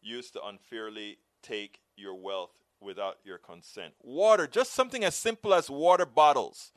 [0.02, 2.50] used to unfairly take your wealth
[2.80, 3.94] without your consent.
[4.02, 6.72] Water, just something as simple as water bottles,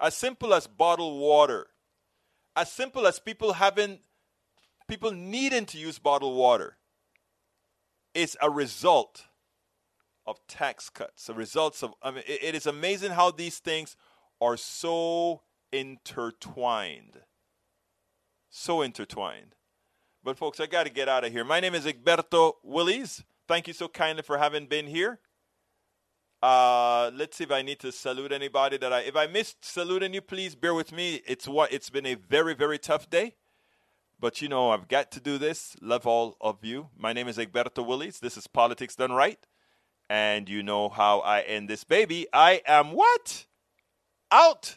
[0.00, 1.68] as simple as bottled water,
[2.56, 4.00] as simple as people having
[4.88, 6.76] people needing to use bottled water
[8.14, 9.24] is a result
[10.26, 13.96] of tax cuts, the results of, I mean, it, it is amazing how these things
[14.40, 17.20] are so intertwined.
[18.50, 19.54] So intertwined.
[20.24, 21.44] But, folks, I got to get out of here.
[21.44, 23.22] My name is Egberto Willies.
[23.46, 25.20] Thank you so kindly for having been here.
[26.42, 29.00] Uh, let's see if I need to salute anybody that I.
[29.00, 31.22] If I missed saluting you, please bear with me.
[31.26, 33.34] It's what it's been a very very tough day,
[34.20, 35.76] but you know I've got to do this.
[35.80, 36.88] Love all of you.
[36.96, 38.20] My name is Egberto Willies.
[38.20, 39.38] This is Politics Done Right.
[40.08, 42.26] And you know how I end this baby.
[42.32, 43.46] I am what?
[44.30, 44.76] Out.